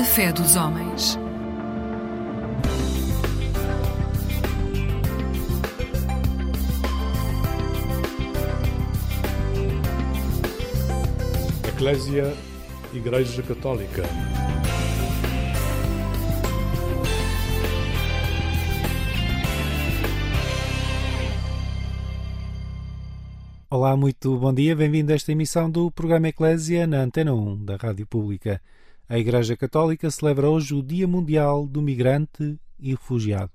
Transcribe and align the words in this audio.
A 0.00 0.02
fé 0.02 0.32
dos 0.32 0.56
homens. 0.56 1.18
Eclésia 11.68 12.34
Igreja 12.94 13.42
Católica. 13.42 14.02
Olá, 23.68 23.94
muito 23.98 24.38
bom 24.38 24.54
dia, 24.54 24.74
bem-vindo 24.74 25.12
a 25.12 25.14
esta 25.14 25.30
emissão 25.30 25.70
do 25.70 25.90
programa 25.90 26.28
Eclésia 26.28 26.86
na 26.86 27.02
Antena 27.02 27.34
1 27.34 27.66
da 27.66 27.76
Rádio 27.76 28.06
Pública. 28.06 28.62
A 29.10 29.18
Igreja 29.18 29.56
Católica 29.56 30.08
celebra 30.08 30.48
hoje 30.48 30.72
o 30.72 30.80
Dia 30.80 31.08
Mundial 31.08 31.66
do 31.66 31.82
Migrante 31.82 32.56
e 32.78 32.92
Refugiado. 32.92 33.50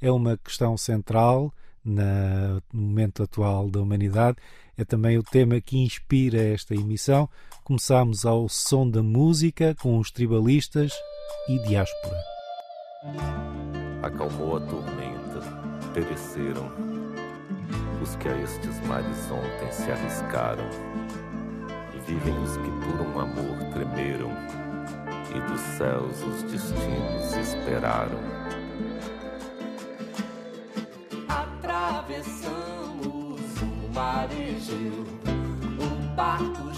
É 0.00 0.10
uma 0.10 0.38
questão 0.38 0.78
central 0.78 1.52
no 1.84 2.62
momento 2.72 3.22
atual 3.22 3.68
da 3.68 3.82
humanidade. 3.82 4.38
É 4.78 4.82
também 4.82 5.18
o 5.18 5.22
tema 5.22 5.60
que 5.60 5.76
inspira 5.76 6.40
esta 6.40 6.74
emissão. 6.74 7.28
Começamos 7.64 8.24
ao 8.24 8.48
som 8.48 8.88
da 8.88 9.02
música 9.02 9.74
com 9.74 9.98
os 9.98 10.10
tribalistas 10.10 10.90
e 11.50 11.58
diáspora. 11.58 12.24
Acalmou 14.02 14.56
a 14.56 14.60
tormenta, 14.60 15.40
pereceram 15.92 16.72
os 18.02 18.16
que 18.16 18.26
a 18.26 18.40
estes 18.40 18.80
mares 18.86 19.30
ontem 19.30 19.70
se 19.70 19.90
arriscaram. 19.90 20.64
Vivem 22.06 22.38
os 22.42 22.54
que 22.58 22.70
por 22.84 23.00
um 23.00 23.18
amor 23.18 23.72
tremeram, 23.72 23.93
e 25.34 25.40
dos 25.40 25.60
céus 25.60 26.22
os 26.22 26.42
destinos 26.44 27.36
esperaram. 27.36 28.20
Atravessamos 31.28 32.80
o 33.60 33.92
mar 33.94 34.28
Egeu, 34.30 35.04
um 35.80 36.14
barco 36.14 36.73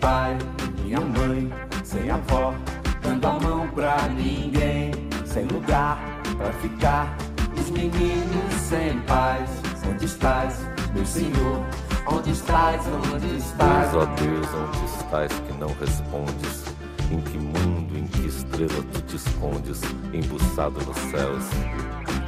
pai, 0.00 0.36
minha 0.82 1.00
mãe 1.00 1.52
sem 1.84 2.10
avó, 2.10 2.54
dando 3.02 3.26
a 3.26 3.32
mão 3.40 3.68
pra 3.68 4.08
ninguém, 4.08 4.92
sem 5.24 5.44
lugar 5.46 5.98
pra 6.36 6.52
ficar. 6.54 7.16
Os 7.58 7.70
meninos 7.70 8.54
sem 8.54 8.98
paz, 9.00 9.48
onde 9.88 10.06
estás, 10.06 10.58
meu 10.94 11.04
Senhor? 11.04 11.64
Onde 12.06 12.30
estás, 12.30 12.82
onde 13.12 13.36
estás? 13.36 13.90
Deus, 13.90 14.02
ó 14.02 14.06
Deus, 14.14 14.46
onde 14.54 14.84
estás 14.84 15.32
que 15.32 15.52
não 15.58 15.68
respondes? 15.78 16.64
Em 17.10 17.20
que 17.20 17.38
mundo, 17.38 17.98
em 17.98 18.06
que 18.06 18.26
estrela 18.26 18.82
tu 18.92 19.02
te 19.02 19.16
escondes, 19.16 19.80
embuçado 20.12 20.80
nos 20.84 20.96
céus? 21.10 21.44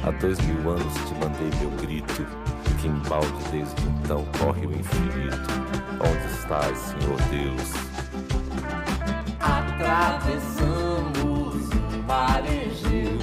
Há 0.05 0.11
dois 0.11 0.39
mil 0.41 0.69
anos 0.69 0.93
te 0.93 1.13
mandei 1.15 1.49
meu 1.59 1.71
grito, 1.81 2.25
que 2.79 2.87
embalde 2.87 3.27
desde 3.51 3.81
então 4.03 4.25
corre 4.37 4.67
o 4.67 4.71
infinito. 4.71 5.82
Onde 6.05 6.27
estás, 6.27 6.77
Senhor 6.77 7.17
Deus? 7.29 7.71
Atravessamos 9.39 11.69
o 11.71 12.03
mar 12.05 12.43
Egeu, 12.45 13.17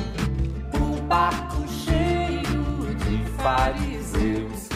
um 0.80 0.96
barco 1.06 1.62
cheio 1.68 2.64
de 3.04 3.22
fariseus, 3.42 4.70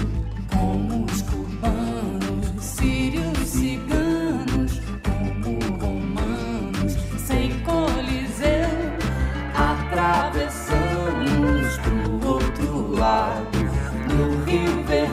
como 0.52 1.06
os 1.06 1.22
cubanos, 1.22 2.62
sírios, 2.62 3.38
ciganos, 3.38 4.82
como 5.02 5.58
romanos, 5.80 6.92
sem 7.26 7.58
coliseu. 7.60 8.68
Atravessamos 9.54 11.78
pro 11.78 12.20
outro 12.28 12.98
lado, 12.98 13.58
no 14.12 14.44
Rio 14.44 14.82
Vermelho, 14.84 15.03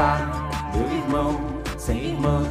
Meu 0.00 0.90
irmão 0.96 1.38
sem 1.76 2.12
irmã? 2.12 2.42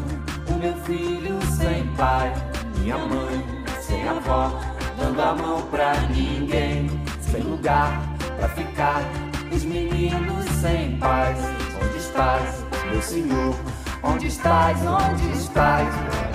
O 0.49 0.53
meu 0.53 0.73
filho 0.83 1.39
sem 1.47 1.83
pai, 1.95 2.31
minha 2.77 2.95
mãe 2.95 3.43
sem 3.81 4.07
avó, 4.07 4.51
dando 4.99 5.19
a 5.19 5.33
mão 5.33 5.61
pra 5.63 5.95
ninguém, 6.13 6.87
sem 7.19 7.41
lugar 7.41 8.03
pra 8.37 8.49
ficar. 8.49 9.01
Os 9.51 9.63
meninos 9.63 10.45
sem 10.61 10.95
paz, 10.97 11.39
onde 11.83 11.97
estás, 11.97 12.63
meu 12.91 13.01
Senhor? 13.01 13.55
Onde 14.03 14.27
estás, 14.27 14.77
onde 14.85 15.31
estás? 15.35 16.28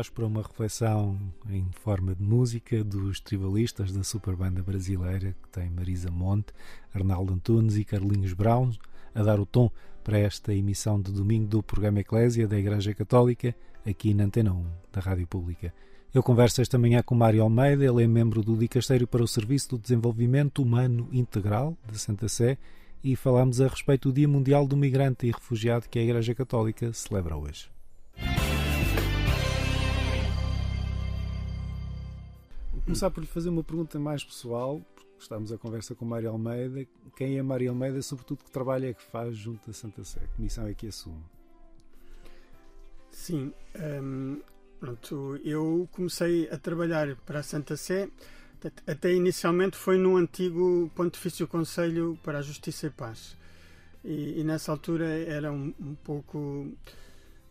Diáspora, 0.00 0.28
uma 0.28 0.40
reflexão 0.40 1.18
em 1.50 1.68
forma 1.72 2.14
de 2.14 2.22
música 2.22 2.82
dos 2.82 3.20
tribalistas 3.20 3.92
da 3.92 4.02
super 4.02 4.34
banda 4.34 4.62
brasileira 4.62 5.36
que 5.42 5.48
tem 5.50 5.68
Marisa 5.68 6.10
Monte, 6.10 6.54
Arnaldo 6.94 7.34
Antunes 7.34 7.76
e 7.76 7.84
Carlinhos 7.84 8.32
Brown 8.32 8.70
a 9.14 9.22
dar 9.22 9.38
o 9.38 9.44
tom 9.44 9.70
para 10.02 10.18
esta 10.18 10.54
emissão 10.54 10.98
de 10.98 11.12
domingo 11.12 11.48
do 11.48 11.62
programa 11.62 12.00
Eclésia 12.00 12.48
da 12.48 12.58
Igreja 12.58 12.94
Católica 12.94 13.54
aqui 13.86 14.14
na 14.14 14.24
Antena 14.24 14.54
1 14.54 14.64
da 14.90 15.02
Rádio 15.02 15.26
Pública. 15.26 15.74
Eu 16.14 16.22
converso 16.22 16.62
esta 16.62 16.78
manhã 16.78 17.02
com 17.02 17.14
Mário 17.14 17.42
Almeida, 17.42 17.84
ele 17.84 18.02
é 18.02 18.06
membro 18.06 18.42
do 18.42 18.56
Dicastério 18.56 19.06
para 19.06 19.22
o 19.22 19.28
Serviço 19.28 19.68
do 19.70 19.78
Desenvolvimento 19.78 20.62
Humano 20.62 21.10
Integral 21.12 21.76
de 21.92 21.98
Santa 21.98 22.26
Sé 22.26 22.56
e 23.04 23.14
falámos 23.16 23.60
a 23.60 23.68
respeito 23.68 24.08
do 24.08 24.14
Dia 24.14 24.28
Mundial 24.28 24.66
do 24.66 24.78
Migrante 24.78 25.26
e 25.26 25.30
Refugiado 25.30 25.90
que 25.90 25.98
a 25.98 26.02
Igreja 26.02 26.34
Católica 26.34 26.90
celebra 26.94 27.36
hoje. 27.36 27.68
Vou 32.80 32.86
começar 32.86 33.10
por 33.10 33.20
lhe 33.20 33.26
fazer 33.26 33.50
uma 33.50 33.62
pergunta 33.62 33.98
mais 33.98 34.24
pessoal, 34.24 34.80
porque 34.94 35.10
estamos 35.18 35.52
a 35.52 35.58
conversa 35.58 35.94
com 35.94 36.06
Mário 36.06 36.30
Almeida. 36.30 36.86
Quem 37.14 37.36
é 37.36 37.42
Mário 37.42 37.68
Almeida, 37.68 38.00
sobretudo 38.00 38.42
que 38.42 38.50
trabalho 38.50 38.86
é 38.86 38.94
que 38.94 39.02
faz 39.02 39.36
junto 39.36 39.68
à 39.68 39.74
Santa 39.74 40.02
Sé? 40.02 40.20
Que 40.34 40.40
missão 40.40 40.66
é 40.66 40.72
que 40.72 40.86
assume? 40.86 41.22
Sim, 43.10 43.52
hum, 44.02 44.40
pronto, 44.80 45.38
eu 45.44 45.86
comecei 45.92 46.48
a 46.48 46.56
trabalhar 46.56 47.14
para 47.26 47.40
a 47.40 47.42
Santa 47.42 47.76
Sé, 47.76 48.08
até 48.86 49.12
inicialmente 49.12 49.76
foi 49.76 49.98
no 49.98 50.16
antigo 50.16 50.90
Pontifício 50.94 51.46
Conselho 51.46 52.18
para 52.24 52.38
a 52.38 52.42
Justiça 52.42 52.86
e 52.86 52.90
Paz. 52.90 53.36
E, 54.02 54.40
e 54.40 54.42
nessa 54.42 54.72
altura 54.72 55.06
era 55.06 55.52
um, 55.52 55.74
um 55.78 55.94
pouco 55.96 56.66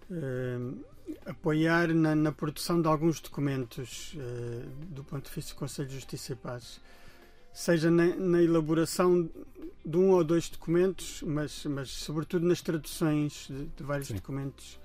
hum, 0.10 0.84
apoiar 1.26 1.88
na, 1.94 2.16
na 2.16 2.32
produção 2.32 2.82
de 2.82 2.88
alguns 2.88 3.20
documentos 3.20 4.16
eh, 4.18 4.66
do 4.90 5.04
Pontifício 5.04 5.56
Conselho 5.56 5.88
de 5.88 5.96
Justiça 5.96 6.34
e 6.34 6.36
Paz. 6.36 6.80
Seja 7.54 7.90
na, 7.90 8.06
na 8.16 8.42
elaboração 8.42 9.30
de 9.86 9.98
um 9.98 10.12
ou 10.12 10.24
dois 10.24 10.50
documentos, 10.50 11.22
mas, 11.26 11.66
mas 11.66 11.90
sobretudo 11.90 12.46
nas 12.46 12.62
traduções 12.62 13.48
de, 13.50 13.66
de 13.66 13.84
vários 13.84 14.08
Sim. 14.10 14.16
documentos. 14.16 14.80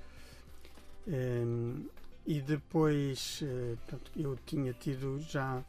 Em, 1.07 1.87
e 2.27 2.41
depois 2.41 3.41
eh, 3.43 3.77
portanto, 3.87 4.11
eu 4.17 4.39
tinha 4.47 4.73
tido 4.73 5.21
já 5.29 5.63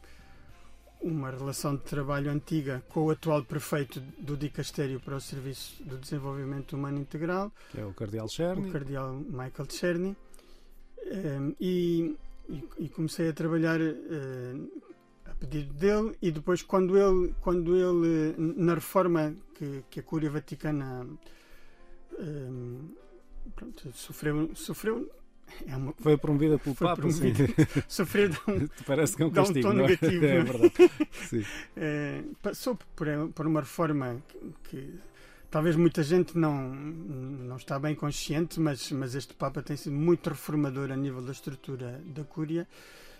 uma 1.02 1.30
relação 1.30 1.76
de 1.76 1.82
trabalho 1.82 2.30
antiga 2.30 2.82
com 2.88 3.04
o 3.04 3.10
atual 3.10 3.44
prefeito 3.44 4.00
do 4.18 4.34
Dicastério 4.36 4.98
para 4.98 5.16
o 5.16 5.20
Serviço 5.20 5.82
do 5.84 5.98
Desenvolvimento 5.98 6.74
Humano 6.74 6.98
Integral, 6.98 7.52
Que 7.70 7.80
é 7.80 7.84
o 7.84 7.92
Cardeal 7.92 8.24
o 8.24 8.28
Cherny. 8.30 8.70
cardeal 8.72 9.12
Michael 9.14 9.66
Czerny, 9.68 10.16
E, 11.60 12.16
e- 12.80 12.88
comecei 12.88 13.28
a 13.28 13.32
trabalhar 13.32 13.80
eh, 13.80 14.56
a 15.26 15.34
pedido 15.34 15.72
dele 15.74 16.16
e 16.22 16.30
depois 16.30 16.62
quando 16.62 16.96
ele, 16.96 17.34
quando 17.40 17.74
ele 17.76 18.34
na 18.38 18.74
reforma 18.74 19.34
que, 19.54 19.82
que 19.90 20.00
a 20.00 20.02
Cúria 20.02 20.30
Vaticana 20.30 21.06
em, 22.18 22.90
pronto, 23.54 23.92
sofreu, 23.94 24.50
sofreu 24.54 25.10
é 25.66 25.76
uma, 25.76 25.92
Foi 25.98 26.16
promovida 26.16 26.58
pelo 26.58 26.74
Foi 26.74 26.88
Papa, 26.88 27.08
sim. 27.10 27.32
promovida. 27.32 27.54
sofreu 27.88 28.28
de 28.28 28.38
um- 28.48 28.68
Parece 28.84 29.16
que 29.16 29.22
é 29.22 29.26
um 29.26 29.30
Dá 29.30 29.42
um 29.42 29.44
castigo, 29.44 29.68
tom 29.68 29.74
é? 29.74 29.82
negativo, 29.82 30.24
É 30.26 30.36
é? 30.36 30.42
verdade. 30.42 30.72
Eh, 31.76 32.22
passou 32.42 32.76
por, 32.96 33.06
por 33.34 33.46
uma 33.46 33.60
reforma 33.60 34.20
que, 34.28 34.38
que 34.64 34.94
talvez 35.50 35.76
muita 35.76 36.02
gente 36.02 36.36
não, 36.36 36.74
não 36.74 37.56
está 37.56 37.78
bem 37.78 37.94
consciente, 37.94 38.60
mas, 38.60 38.90
mas 38.92 39.14
este 39.14 39.34
Papa 39.34 39.62
tem 39.62 39.76
sido 39.76 39.94
muito 39.94 40.28
reformador 40.30 40.90
a 40.90 40.96
nível 40.96 41.22
da 41.22 41.32
estrutura 41.32 42.00
da 42.06 42.24
Cúria 42.24 42.66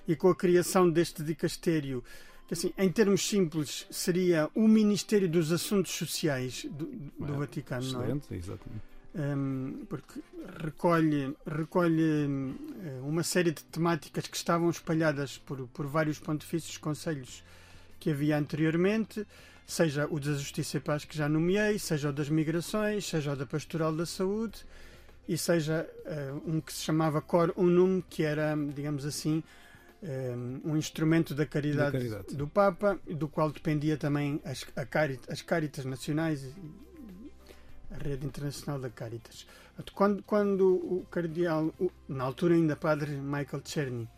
e 0.06 0.14
com 0.14 0.28
a 0.28 0.36
criação 0.36 0.88
deste 0.88 1.22
dicastério, 1.22 2.02
que 2.46 2.54
assim, 2.54 2.72
em 2.78 2.90
termos 2.90 3.26
simples 3.26 3.86
seria 3.90 4.48
o 4.54 4.68
Ministério 4.68 5.28
dos 5.28 5.50
Assuntos 5.50 5.92
Sociais 5.92 6.64
do, 6.70 6.86
do 7.18 7.34
É, 7.34 7.36
Vaticano, 7.38 7.92
não 7.92 8.00
é? 8.00 8.04
Excelente, 8.04 8.34
exatamente. 8.34 8.82
um, 9.14 9.84
porque 9.88 10.20
recolhe, 10.62 11.34
recolhe 11.46 12.26
um, 12.26 12.54
uma 13.02 13.22
série 13.22 13.50
de 13.50 13.64
temáticas 13.64 14.26
que 14.28 14.36
estavam 14.36 14.70
espalhadas 14.70 15.38
por, 15.38 15.66
por 15.68 15.86
vários 15.86 16.18
pontifícios 16.20 16.76
conselhos 16.76 17.42
que 17.98 18.10
havia 18.10 18.38
anteriormente, 18.38 19.26
seja 19.66 20.06
o 20.10 20.20
da 20.20 20.32
Justiça 20.34 20.76
e 20.76 20.80
Paz 20.80 21.04
que 21.04 21.16
já 21.16 21.28
nomeei, 21.28 21.78
seja 21.78 22.10
o 22.10 22.12
das 22.12 22.28
migrações, 22.28 23.04
seja 23.06 23.32
o 23.32 23.36
da 23.36 23.44
Pastoral 23.44 23.94
da 23.94 24.06
Saúde 24.06 24.64
e 25.28 25.36
seja 25.36 25.88
uh, 26.06 26.50
um 26.50 26.60
que 26.60 26.72
se 26.72 26.82
chamava 26.84 27.20
Cor 27.20 27.52
Unum, 27.56 28.00
que 28.08 28.22
era, 28.22 28.54
digamos 28.74 29.04
assim, 29.04 29.42
um, 30.02 30.72
um 30.72 30.76
instrumento 30.76 31.34
da 31.34 31.44
caridade, 31.44 31.92
Da 31.92 31.98
caridade, 31.98 32.36
do 32.36 32.46
Papa, 32.46 32.98
do 33.10 33.26
qual 33.26 33.50
dependia 33.50 33.96
também 33.96 34.40
as, 34.44 34.64
a 34.76 34.86
Cari- 34.86 35.18
as 35.28 35.42
Caritas 35.42 35.84
Nacionais 35.84 36.44
e 36.44 36.54
a 37.90 37.98
Rede 37.98 38.24
Internacional 38.24 38.80
da 38.80 38.88
Caritas. 38.88 39.46
Quando, 39.94 40.22
quando 40.22 40.74
o 40.76 41.06
cardeal, 41.10 41.74
na 42.08 42.24
altura 42.24 42.54
ainda 42.54 42.76
padre 42.76 43.12
Michael 43.12 43.62
Czerny, 43.62 44.08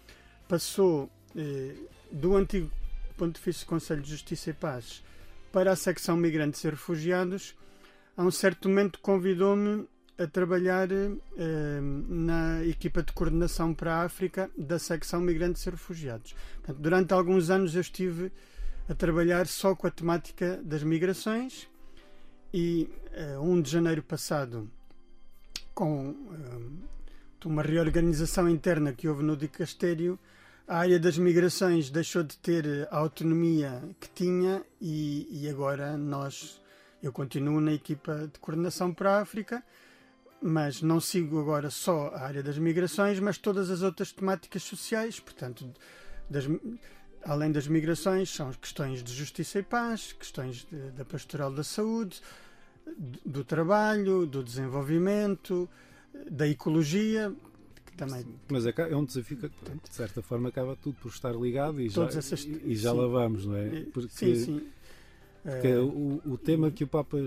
passou 0.46 1.10
eh, 1.36 1.74
do 2.12 2.36
antigo 2.36 2.70
Pontifício 3.16 3.66
Conselho 3.66 4.00
de 4.02 4.10
Justiça 4.10 4.50
e 4.50 4.52
Paz 4.52 5.02
para 5.58 5.72
a 5.72 5.76
secção 5.76 6.16
Migrantes 6.16 6.62
e 6.62 6.70
Refugiados, 6.70 7.56
a 8.16 8.22
um 8.22 8.30
certo 8.30 8.68
momento 8.68 9.00
convidou-me 9.00 9.88
a 10.16 10.24
trabalhar 10.24 10.88
eh, 10.92 11.80
na 12.08 12.64
equipa 12.64 13.02
de 13.02 13.12
coordenação 13.12 13.74
para 13.74 13.96
a 13.96 14.04
África 14.04 14.48
da 14.56 14.78
secção 14.78 15.20
Migrantes 15.20 15.66
e 15.66 15.70
Refugiados. 15.70 16.36
Portanto, 16.58 16.78
durante 16.78 17.12
alguns 17.12 17.50
anos 17.50 17.74
eu 17.74 17.80
estive 17.80 18.30
a 18.88 18.94
trabalhar 18.94 19.48
só 19.48 19.74
com 19.74 19.88
a 19.88 19.90
temática 19.90 20.60
das 20.62 20.84
migrações 20.84 21.68
e 22.54 22.88
eh, 23.10 23.36
1 23.36 23.60
de 23.60 23.68
janeiro 23.68 24.04
passado, 24.04 24.70
com 25.74 26.14
eh, 26.34 27.46
uma 27.46 27.62
reorganização 27.62 28.48
interna 28.48 28.92
que 28.92 29.08
houve 29.08 29.24
no 29.24 29.36
Dicastério, 29.36 30.20
a 30.68 30.78
área 30.78 30.98
das 30.98 31.16
migrações 31.16 31.88
deixou 31.90 32.22
de 32.22 32.36
ter 32.38 32.86
a 32.90 32.98
autonomia 32.98 33.82
que 33.98 34.08
tinha 34.10 34.62
e, 34.80 35.26
e 35.30 35.48
agora 35.48 35.96
nós, 35.96 36.60
eu 37.02 37.10
continuo 37.12 37.60
na 37.60 37.72
equipa 37.72 38.28
de 38.32 38.38
coordenação 38.38 38.92
para 38.92 39.16
a 39.16 39.20
África, 39.22 39.62
mas 40.42 40.82
não 40.82 41.00
sigo 41.00 41.40
agora 41.40 41.70
só 41.70 42.08
a 42.14 42.20
área 42.20 42.42
das 42.42 42.58
migrações, 42.58 43.18
mas 43.18 43.38
todas 43.38 43.70
as 43.70 43.80
outras 43.82 44.12
temáticas 44.12 44.62
sociais, 44.62 45.18
portanto, 45.18 45.66
das, 46.28 46.44
além 47.24 47.50
das 47.50 47.66
migrações, 47.66 48.28
são 48.30 48.52
questões 48.52 49.02
de 49.02 49.12
justiça 49.12 49.58
e 49.58 49.62
paz, 49.62 50.12
questões 50.12 50.66
de- 50.70 50.90
da 50.92 51.04
pastoral 51.04 51.50
da 51.52 51.64
saúde, 51.64 52.20
do- 53.24 53.42
trabalho, 53.44 54.26
do 54.26 54.44
desenvolvimento, 54.44 55.68
da 56.30 56.46
ecologia, 56.46 57.32
também 57.98 58.24
Mas 58.50 58.64
é, 58.66 58.72
é 58.78 58.96
um 58.96 59.04
desafio 59.04 59.36
que, 59.36 59.48
de 59.48 59.94
certa 59.94 60.22
forma, 60.22 60.48
acaba 60.48 60.74
tudo 60.76 60.96
por 61.00 61.08
estar 61.10 61.32
ligado 61.34 61.80
e 61.80 61.88
já, 61.88 61.94
Todas 61.96 62.16
essas- 62.16 62.44
e, 62.44 62.74
já 62.74 62.92
sim. 62.92 62.96
lá 62.96 63.06
vamos, 63.06 63.44
não 63.44 63.56
é? 63.56 63.66
Eh, 63.80 63.86
Porque, 63.92 64.08
sim, 64.08 64.34
sim. 64.34 64.68
porque 65.42 65.66
Eh, 65.68 65.78
o, 65.78 66.20
o 66.26 66.38
tema 66.38 66.70
que 66.70 66.84
o 66.84 66.86
Papa 66.88 67.18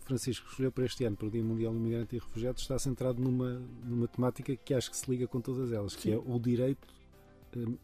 Francisco 0.00 0.46
escolheu 0.48 0.70
para 0.72 0.84
este 0.84 1.04
ano, 1.04 1.16
para 1.16 1.26
o 1.28 1.30
Dia 1.30 1.42
Mundial 1.42 1.72
do 1.72 1.78
Migrante 1.80 2.16
e 2.16 2.18
Refugiado, 2.18 2.58
está 2.58 2.78
centrado 2.78 3.20
numa, 3.22 3.60
numa 3.84 4.06
temática 4.08 4.54
que 4.56 4.74
acho 4.74 4.90
que 4.90 4.96
se 4.96 5.10
liga 5.10 5.26
com 5.26 5.40
todas 5.40 5.72
elas, 5.72 5.94
que 5.94 6.02
Sim. 6.02 6.12
é 6.12 6.16
o 6.18 6.38
direito 6.38 6.86
hum, 7.56 7.76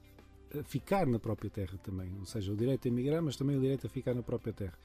a 0.59 0.63
ficar 0.65 1.07
na 1.07 1.19
própria 1.19 1.51
terra 1.51 1.79
também. 1.83 2.11
Ou 2.19 2.27
seja, 2.27 2.53
o 2.53 2.57
direito 2.57 2.87
a 2.87 2.89
emigrar, 2.91 3.23
mas 3.23 3.37
também 3.37 3.57
o 3.57 3.61
direito 3.61 3.87
a 3.87 3.91
ficar 3.91 4.15
na 4.15 4.23
própria 4.23 4.53
terra. 4.53 4.79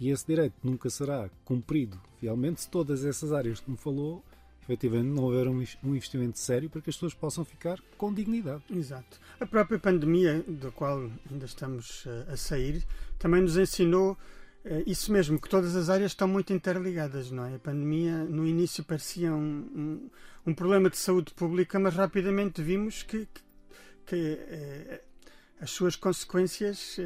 E 0.00 0.08
esse 0.10 0.26
direito 0.26 0.54
nunca 0.64 0.88
será 0.88 1.28
cumprido 1.44 2.00
fielmente 2.18 2.62
se 2.62 2.70
todas 2.70 3.04
essas 3.04 3.32
áreas 3.32 3.60
que 3.60 3.70
me 3.70 3.76
falou, 3.76 4.24
efetivamente, 4.62 5.08
não 5.08 5.24
houver 5.24 5.48
um 5.48 5.94
investimento 5.94 6.38
sério 6.38 6.70
para 6.70 6.80
que 6.80 6.90
as 6.90 6.96
pessoas 6.96 7.14
possam 7.14 7.44
ficar 7.44 7.78
com 7.96 8.12
dignidade. 8.12 8.62
Exato. 8.70 9.18
A 9.38 9.46
própria 9.46 9.78
pandemia, 9.78 10.44
da 10.46 10.70
qual 10.70 11.10
ainda 11.30 11.46
estamos 11.46 12.04
eh, 12.06 12.32
a 12.32 12.36
sair, 12.36 12.84
também 13.18 13.42
nos 13.42 13.56
ensinou 13.56 14.16
eh, 14.64 14.84
isso 14.86 15.12
mesmo, 15.12 15.40
que 15.40 15.48
todas 15.48 15.74
as 15.74 15.88
áreas 15.88 16.12
estão 16.12 16.28
muito 16.28 16.52
interligadas, 16.52 17.30
não 17.30 17.44
é? 17.44 17.54
A 17.54 17.58
pandemia, 17.58 18.24
no 18.24 18.46
início, 18.46 18.84
parecia 18.84 19.32
um, 19.32 20.08
um, 20.46 20.54
problema 20.54 20.90
de 20.90 20.98
saúde 20.98 21.32
pública, 21.32 21.78
mas 21.78 21.94
rapidamente 21.94 22.62
vimos 22.62 23.02
que, 23.02 23.26
que, 23.26 23.42
que, 24.06 24.38
eh, 24.48 25.02
as 25.60 25.70
suas 25.70 25.96
consequências 25.96 26.98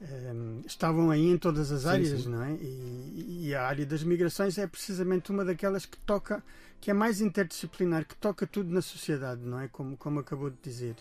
eh, 0.00 0.32
estavam 0.66 1.10
aí 1.10 1.26
em 1.30 1.38
todas 1.38 1.70
as 1.72 1.86
Sim, 1.86 2.04
áreas, 2.04 2.24
sim. 2.24 2.26
não 2.26 2.42
é? 2.42 2.54
E, 2.54 3.46
e 3.48 3.54
a 3.54 3.62
área 3.66 3.86
das 3.86 4.02
migrações 4.02 4.58
é 4.58 4.66
precisamente 4.66 5.30
uma 5.30 5.44
daquelas 5.44 5.86
que 5.86 5.98
toca 5.98 6.42
que 6.80 6.90
é 6.90 6.94
mais 6.94 7.20
interdisciplinar, 7.20 8.06
que 8.06 8.16
toca 8.16 8.46
tudo 8.46 8.70
na 8.72 8.80
sociedade, 8.80 9.42
não 9.42 9.60
é? 9.60 9.68
Como, 9.68 9.96
como 9.98 10.20
acabou 10.20 10.48
de 10.50 10.56
dizer. 10.62 10.96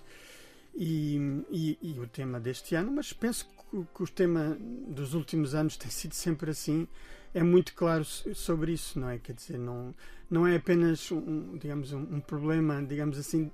E, 0.76 1.18
e- 1.50 1.78
e 1.82 2.00
o 2.00 2.08
tema 2.08 2.40
deste 2.40 2.76
ano, 2.76 2.92
mas 2.92 3.12
penso 3.12 3.48
que, 3.72 3.86
que 3.96 4.04
o 4.04 4.08
tema 4.08 4.58
dos 4.88 5.14
últimos 5.14 5.56
anos 5.56 5.76
tem 5.78 5.90
sido 5.90 6.14
sempre 6.14 6.52
assim, 6.52 6.88
é 7.34 7.44
muito 7.44 7.74
claro 7.76 8.06
so- 8.06 8.34
sobre 8.36 8.74
isso, 8.74 9.00
não 9.00 9.10
é? 9.10 9.18
Quer 9.20 9.34
dizer, 9.34 9.58
não, 9.58 9.94
não 10.30 10.48
é 10.48 10.56
apenas 10.56 11.12
um, 11.12 11.58
digamos, 11.58 11.92
um, 11.92 12.02
um 12.02 12.20
problema, 12.22 12.82
digamos 12.84 13.18
assim, 13.18 13.52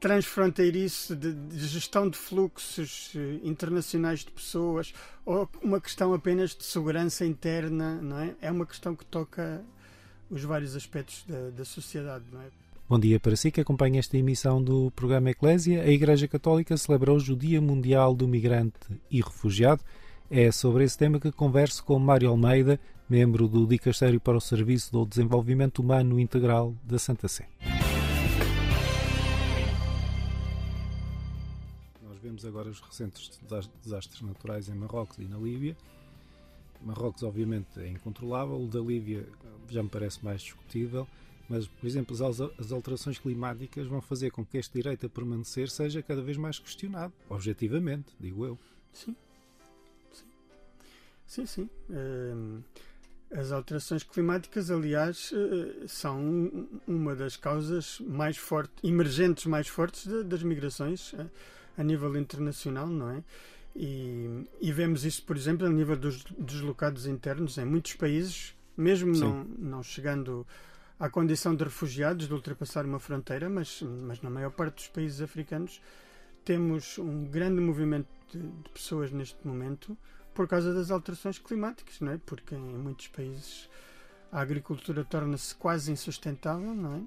transfronteiriço 0.00 1.16
de, 1.16 1.32
de 1.32 1.66
gestão 1.66 2.08
de 2.08 2.16
fluxos 2.16 3.12
eh, 3.16 3.40
internacionais 3.42 4.20
de 4.20 4.30
pessoas 4.30 4.92
ou 5.24 5.48
uma 5.62 5.80
questão 5.80 6.12
apenas 6.12 6.54
de 6.54 6.64
segurança 6.64 7.24
interna, 7.24 7.94
não 8.02 8.18
é? 8.18 8.34
É 8.40 8.50
uma 8.50 8.66
questão 8.66 8.94
que 8.94 9.04
toca 9.04 9.64
os 10.30 10.42
vários 10.42 10.76
aspectos 10.76 11.24
da, 11.26 11.50
da 11.50 11.64
sociedade, 11.64 12.24
não 12.30 12.40
é? 12.40 12.46
Bom 12.88 13.00
dia 13.00 13.18
para 13.18 13.34
si 13.34 13.50
que 13.50 13.60
acompanha 13.60 13.98
esta 13.98 14.16
emissão 14.16 14.62
do 14.62 14.92
programa 14.92 15.30
Eclésia. 15.30 15.82
A 15.82 15.88
Igreja 15.88 16.28
Católica 16.28 16.76
celebra 16.76 17.12
hoje 17.12 17.32
o 17.32 17.36
Dia 17.36 17.60
Mundial 17.60 18.14
do 18.14 18.28
Migrante 18.28 18.78
e 19.10 19.20
Refugiado. 19.20 19.82
É 20.30 20.52
sobre 20.52 20.84
esse 20.84 20.96
tema 20.96 21.18
que 21.18 21.32
converso 21.32 21.82
com 21.84 21.98
Mário 21.98 22.28
Almeida, 22.28 22.78
membro 23.08 23.48
do 23.48 23.66
Dicastério 23.66 24.20
para 24.20 24.36
o 24.36 24.40
Serviço 24.40 24.92
do 24.92 25.04
Desenvolvimento 25.04 25.80
Humano 25.80 26.20
Integral 26.20 26.74
da 26.84 26.98
Santa 26.98 27.26
Sé. 27.26 27.48
Nós 32.36 32.42
vemos 32.42 32.44
agora 32.44 32.68
os 32.68 32.80
recentes 32.80 33.38
desas- 33.38 33.66
desastres 33.82 34.20
naturais 34.20 34.68
em 34.68 34.74
Marrocos 34.74 35.16
e 35.18 35.24
na 35.24 35.38
Líbia. 35.38 35.74
Marrocos, 36.82 37.22
obviamente, 37.22 37.80
é 37.80 37.88
incontrolável, 37.88 38.60
o 38.62 38.68
da 38.68 38.78
Líbia 38.80 39.26
já 39.70 39.82
me 39.82 39.88
parece 39.88 40.22
mais 40.22 40.42
discutível, 40.42 41.08
mas, 41.48 41.66
por 41.66 41.86
exemplo, 41.86 42.14
as, 42.14 42.38
al- 42.40 42.52
as 42.58 42.72
alterações 42.72 43.18
climáticas 43.18 43.86
vão 43.86 44.02
fazer 44.02 44.30
com 44.32 44.44
que 44.44 44.58
este 44.58 44.74
direito 44.74 45.06
a 45.06 45.08
permanecer 45.08 45.70
seja 45.70 46.02
cada 46.02 46.20
vez 46.20 46.36
mais 46.36 46.58
questionado, 46.58 47.12
objetivamente, 47.30 48.12
digo 48.20 48.44
eu. 48.44 48.58
Sim. 48.92 49.16
Sim, 50.12 50.26
sim. 51.26 51.46
sim. 51.46 51.70
Hum, 51.88 52.60
as 53.30 53.50
alterações 53.50 54.02
climáticas, 54.02 54.70
aliás, 54.70 55.32
eh, 55.34 55.86
são 55.88 56.68
uma 56.86 57.16
das 57.16 57.34
causas 57.36 57.98
mais 58.00 58.36
fortes, 58.36 58.84
emergentes 58.84 59.46
mais 59.46 59.66
fortes 59.68 60.06
da- 60.06 60.22
das 60.22 60.42
migrações 60.42 61.12
eh, 61.14 61.26
a 61.76 61.82
nível 61.82 62.16
internacional, 62.16 62.86
não 62.86 63.10
é? 63.10 63.24
E, 63.74 64.46
e 64.60 64.72
vemos 64.72 65.04
isso, 65.04 65.22
por 65.24 65.36
exemplo, 65.36 65.66
a 65.66 65.70
nível 65.70 65.96
dos 65.96 66.24
deslocados 66.38 67.06
internos 67.06 67.58
em 67.58 67.64
muitos 67.64 67.92
países, 67.94 68.54
mesmo 68.76 69.14
Sim. 69.14 69.20
não, 69.20 69.44
não 69.58 69.82
chegando 69.82 70.46
à 70.98 71.10
condição 71.10 71.54
de 71.54 71.62
refugiados, 71.62 72.26
de 72.26 72.32
ultrapassar 72.32 72.86
uma 72.86 72.98
fronteira, 72.98 73.50
mas, 73.50 73.82
mas 73.82 74.22
na 74.22 74.30
maior 74.30 74.50
parte 74.50 74.76
dos 74.76 74.88
países 74.88 75.20
africanos 75.20 75.80
temos 76.42 76.96
um 76.98 77.24
grande 77.24 77.60
movimento 77.60 78.08
de, 78.32 78.40
de 78.40 78.68
pessoas 78.70 79.12
neste 79.12 79.46
momento 79.46 79.96
por 80.32 80.48
causa 80.48 80.72
das 80.72 80.90
alterações 80.90 81.38
climáticas, 81.38 82.00
não 82.00 82.12
é? 82.12 82.20
Porque 82.24 82.54
em 82.54 82.58
muitos 82.58 83.08
países 83.08 83.68
a 84.32 84.40
agricultura 84.40 85.04
torna-se 85.04 85.54
quase 85.54 85.92
insustentável, 85.92 86.74
não 86.74 86.94
é? 86.94 87.02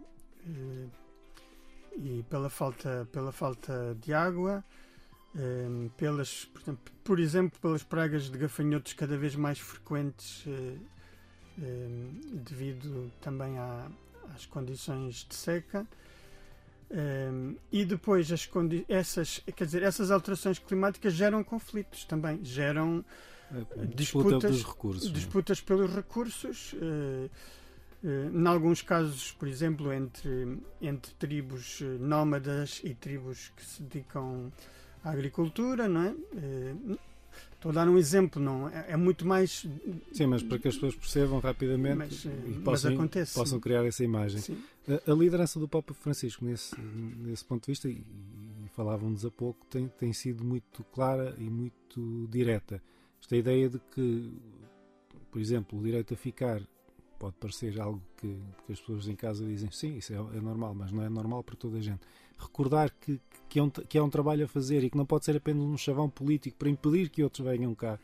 E 1.97 2.23
pela 2.29 2.49
falta, 2.49 3.07
pela 3.11 3.31
falta 3.31 3.95
de 4.01 4.13
água, 4.13 4.63
eh, 5.35 5.89
pelas, 5.97 6.45
por 6.45 6.61
exemplo, 6.61 6.93
por 7.03 7.19
exemplo, 7.19 7.59
pelas 7.59 7.83
pragas 7.83 8.29
de 8.29 8.37
gafanhotos 8.37 8.93
cada 8.93 9.17
vez 9.17 9.35
mais 9.35 9.59
frequentes, 9.59 10.43
eh, 10.47 10.77
eh, 11.61 11.87
devido 12.45 13.11
também 13.21 13.57
à- 13.57 13.89
às 14.33 14.45
condições 14.45 15.25
de 15.27 15.35
seca. 15.35 15.85
Um, 16.91 17.55
e 17.71 17.85
depois 17.85 18.31
as 18.31 18.49
essas, 18.87 19.39
quer 19.55 19.65
dizer, 19.65 19.83
essas 19.83 20.09
alterações 20.09 20.57
climáticas 20.57 21.13
geram 21.13 21.43
conflitos 21.43 22.03
também, 22.03 22.43
geram 22.43 23.05
A 23.51 23.85
disputa 23.85 24.37
Disputas- 24.39 24.63
recursos. 24.63 25.09
é? 25.09 25.13
disputas 25.13 25.61
pelos 25.61 25.93
recursos, 25.93 26.73
eh, 26.81 27.29
em 28.03 28.47
alguns 28.47 28.81
casos, 28.81 29.31
por 29.33 29.47
exemplo, 29.47 29.91
entre, 29.91 30.57
entre 30.81 31.13
tribos 31.15 31.81
eh, 31.81 31.97
nómadas 31.99 32.81
e 32.83 32.93
tribos 32.93 33.51
que 33.55 33.65
se 33.65 33.83
dedicam 33.83 34.51
à 35.03 35.11
agricultura, 35.11 35.87
não 35.87 36.03
é? 36.03 36.15
Eh, 36.35 36.97
Estou 37.59 37.71
a 37.71 37.73
dar 37.73 37.89
um 37.89 37.97
exemplo, 37.97 38.41
não 38.41 38.69
é, 38.69 38.93
é 38.93 38.97
muito 38.97 39.27
mais. 39.27 39.65
Sim, 40.13 40.27
mas 40.27 40.41
para 40.41 40.57
que 40.57 40.69
as 40.69 40.75
pessoas 40.75 40.95
percebam 40.95 41.39
rapidamente 41.39 41.97
Mas, 41.97 42.25
eh, 42.25 42.29
e 42.47 42.53
possam, 42.53 42.93
acontece, 42.93 43.33
possam 43.33 43.59
criar 43.59 43.85
essa 43.85 44.01
imagem. 44.01 44.41
A, 44.87 45.11
a 45.11 45.13
liderança 45.13 45.59
do 45.59 45.67
Papa 45.67 45.93
Francisco 45.93 46.45
nesse, 46.45 46.79
nesse 46.79 47.43
ponto 47.43 47.65
de 47.65 47.71
vista, 47.71 47.89
e, 47.89 48.01
e 48.65 48.69
falávamos 48.73 49.25
há 49.25 49.31
pouco, 49.31 49.65
tem, 49.65 49.89
tem 49.89 50.13
sido 50.13 50.41
muito 50.41 50.85
clara 50.85 51.35
e 51.37 51.49
muito 51.49 52.27
direta. 52.29 52.81
Esta 53.19 53.35
ideia 53.35 53.69
de 53.69 53.79
que, 53.93 54.31
por 55.29 55.41
exemplo, 55.41 55.77
o 55.77 55.83
direito 55.83 56.13
a 56.13 56.17
ficar 56.17 56.61
pode 57.19 57.35
parecer 57.35 57.79
algo 57.79 58.01
que, 58.17 58.39
que 58.65 58.71
as 58.71 58.79
pessoas 58.79 59.07
em 59.07 59.15
casa 59.15 59.45
dizem 59.45 59.69
sim, 59.69 59.97
isso 59.97 60.13
é, 60.13 60.15
é 60.15 60.41
normal, 60.41 60.73
mas 60.73 60.91
não 60.91 61.03
é 61.03 61.09
normal 61.09 61.43
para 61.43 61.55
toda 61.55 61.77
a 61.77 61.81
gente. 61.81 61.99
Recordar 62.37 62.91
que, 63.01 63.19
que, 63.49 63.59
é 63.59 63.63
um, 63.63 63.69
que 63.69 63.97
é 63.97 64.01
um 64.01 64.09
trabalho 64.09 64.45
a 64.45 64.47
fazer 64.47 64.83
e 64.83 64.89
que 64.89 64.97
não 64.97 65.05
pode 65.05 65.25
ser 65.25 65.35
apenas 65.35 65.61
um 65.63 65.77
chavão 65.77 66.09
político 66.09 66.57
para 66.57 66.69
impedir 66.69 67.09
que 67.09 67.21
outros 67.21 67.45
venham 67.45 67.75
cá. 67.75 67.99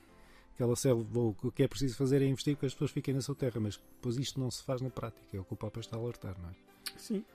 Que 0.57 0.63
ela 0.63 0.73
ou 1.13 1.35
o 1.43 1.51
que 1.51 1.63
é 1.63 1.67
preciso 1.67 1.97
fazer 1.97 2.21
é 2.21 2.25
investir 2.25 2.55
que 2.55 2.65
as 2.65 2.73
pessoas 2.73 2.91
fiquem 2.91 3.13
na 3.13 3.21
sua 3.21 3.35
terra, 3.35 3.59
mas 3.59 3.77
depois 3.77 4.17
isto 4.17 4.39
não 4.39 4.51
se 4.51 4.63
faz 4.63 4.81
na 4.81 4.89
prática, 4.89 5.35
é 5.35 5.39
o 5.39 5.43
que 5.43 5.53
o 5.53 5.57
Papa 5.57 5.79
está 5.79 5.97
a 5.97 5.99
alertar, 5.99 6.35
não 6.41 6.49
é? 6.49 6.53
Sim. 6.97 7.25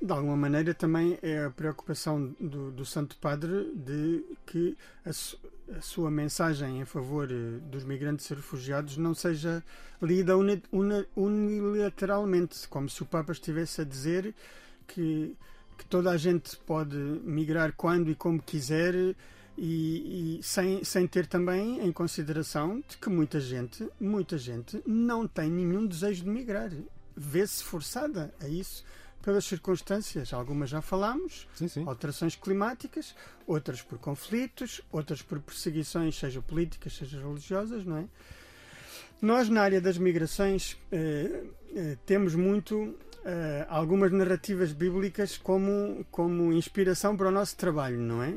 De 0.00 0.12
alguma 0.12 0.36
maneira 0.36 0.74
também 0.74 1.18
é 1.22 1.44
a 1.44 1.50
preocupação 1.50 2.34
do, 2.40 2.70
do 2.72 2.84
Santo 2.84 3.16
Padre 3.18 3.72
de 3.74 4.24
que 4.46 4.76
a, 5.04 5.10
a 5.76 5.80
sua 5.80 6.10
mensagem 6.10 6.80
em 6.80 6.84
favor 6.84 7.30
eh, 7.30 7.58
dos 7.70 7.84
migrantes 7.84 8.30
e 8.30 8.34
refugiados 8.34 8.96
não 8.96 9.14
seja 9.14 9.62
lida 10.00 10.36
uni- 10.36 10.62
una- 10.72 11.06
unilateralmente, 11.16 12.66
como 12.68 12.88
se 12.88 13.02
o 13.02 13.06
Papa 13.06 13.32
estivesse 13.32 13.80
a 13.80 13.84
dizer 13.84 14.34
que, 14.86 15.36
que 15.76 15.84
toda 15.86 16.10
a 16.10 16.16
gente 16.16 16.56
pode 16.58 16.96
migrar 16.96 17.72
quando 17.76 18.10
e 18.10 18.14
como 18.14 18.40
quiser 18.40 18.94
e, 19.56 20.38
e 20.38 20.40
sem, 20.42 20.84
sem 20.84 21.06
ter 21.06 21.26
também 21.26 21.84
em 21.84 21.92
consideração 21.92 22.82
de 22.88 22.96
que 22.96 23.08
muita 23.10 23.40
gente, 23.40 23.88
muita 24.00 24.38
gente 24.38 24.80
não 24.86 25.26
tem 25.26 25.50
nenhum 25.50 25.86
desejo 25.86 26.24
de 26.24 26.30
migrar. 26.30 26.70
Vê-se 27.16 27.64
forçada 27.64 28.32
a 28.40 28.48
isso 28.48 28.84
pelas 29.22 29.44
circunstâncias. 29.44 30.32
Algumas 30.32 30.70
já 30.70 30.80
falámos, 30.80 31.46
Sim, 31.54 31.68
sim. 31.68 31.84
alterações 31.86 32.34
climáticas, 32.36 33.14
outras 33.46 33.82
por 33.82 33.98
conflitos, 33.98 34.80
outras 34.90 35.22
por 35.22 35.40
perseguições, 35.40 36.16
seja 36.18 36.40
políticas, 36.40 36.94
seja 36.96 37.18
religiosas, 37.20 37.84
não 37.84 37.98
é? 37.98 38.04
Nós, 39.20 39.48
na 39.48 39.62
área 39.62 39.80
das 39.80 39.98
migrações, 39.98 40.76
eh, 40.92 41.42
eh, 41.74 41.96
temos 42.06 42.34
muito 42.36 42.94
eh, 43.24 43.66
algumas 43.68 44.12
narrativas 44.12 44.72
bíblicas 44.72 45.36
como, 45.36 46.06
como 46.10 46.52
inspiração 46.52 47.16
para 47.16 47.28
o 47.28 47.30
nosso 47.32 47.56
trabalho, 47.56 47.98
não 47.98 48.22
é? 48.22 48.34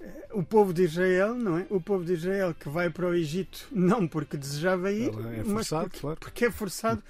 Eh, 0.00 0.28
O 0.34 0.42
povo 0.42 0.72
de 0.74 0.82
Israel, 0.84 1.34
não 1.34 1.56
é? 1.56 1.66
O 1.70 1.80
povo 1.80 2.04
de 2.04 2.12
Israel 2.12 2.54
que 2.54 2.68
vai 2.68 2.90
para 2.90 3.06
o 3.06 3.14
Egito 3.14 3.66
não 3.72 4.06
porque 4.06 4.36
desejava 4.36 4.92
ir, 4.92 5.08
é 5.14 5.42
mas 5.44 5.68
forçado, 5.68 5.84
porque, 5.88 6.00
claro. 6.00 6.20
porque 6.20 6.44
é 6.44 6.50
forçado 6.50 7.02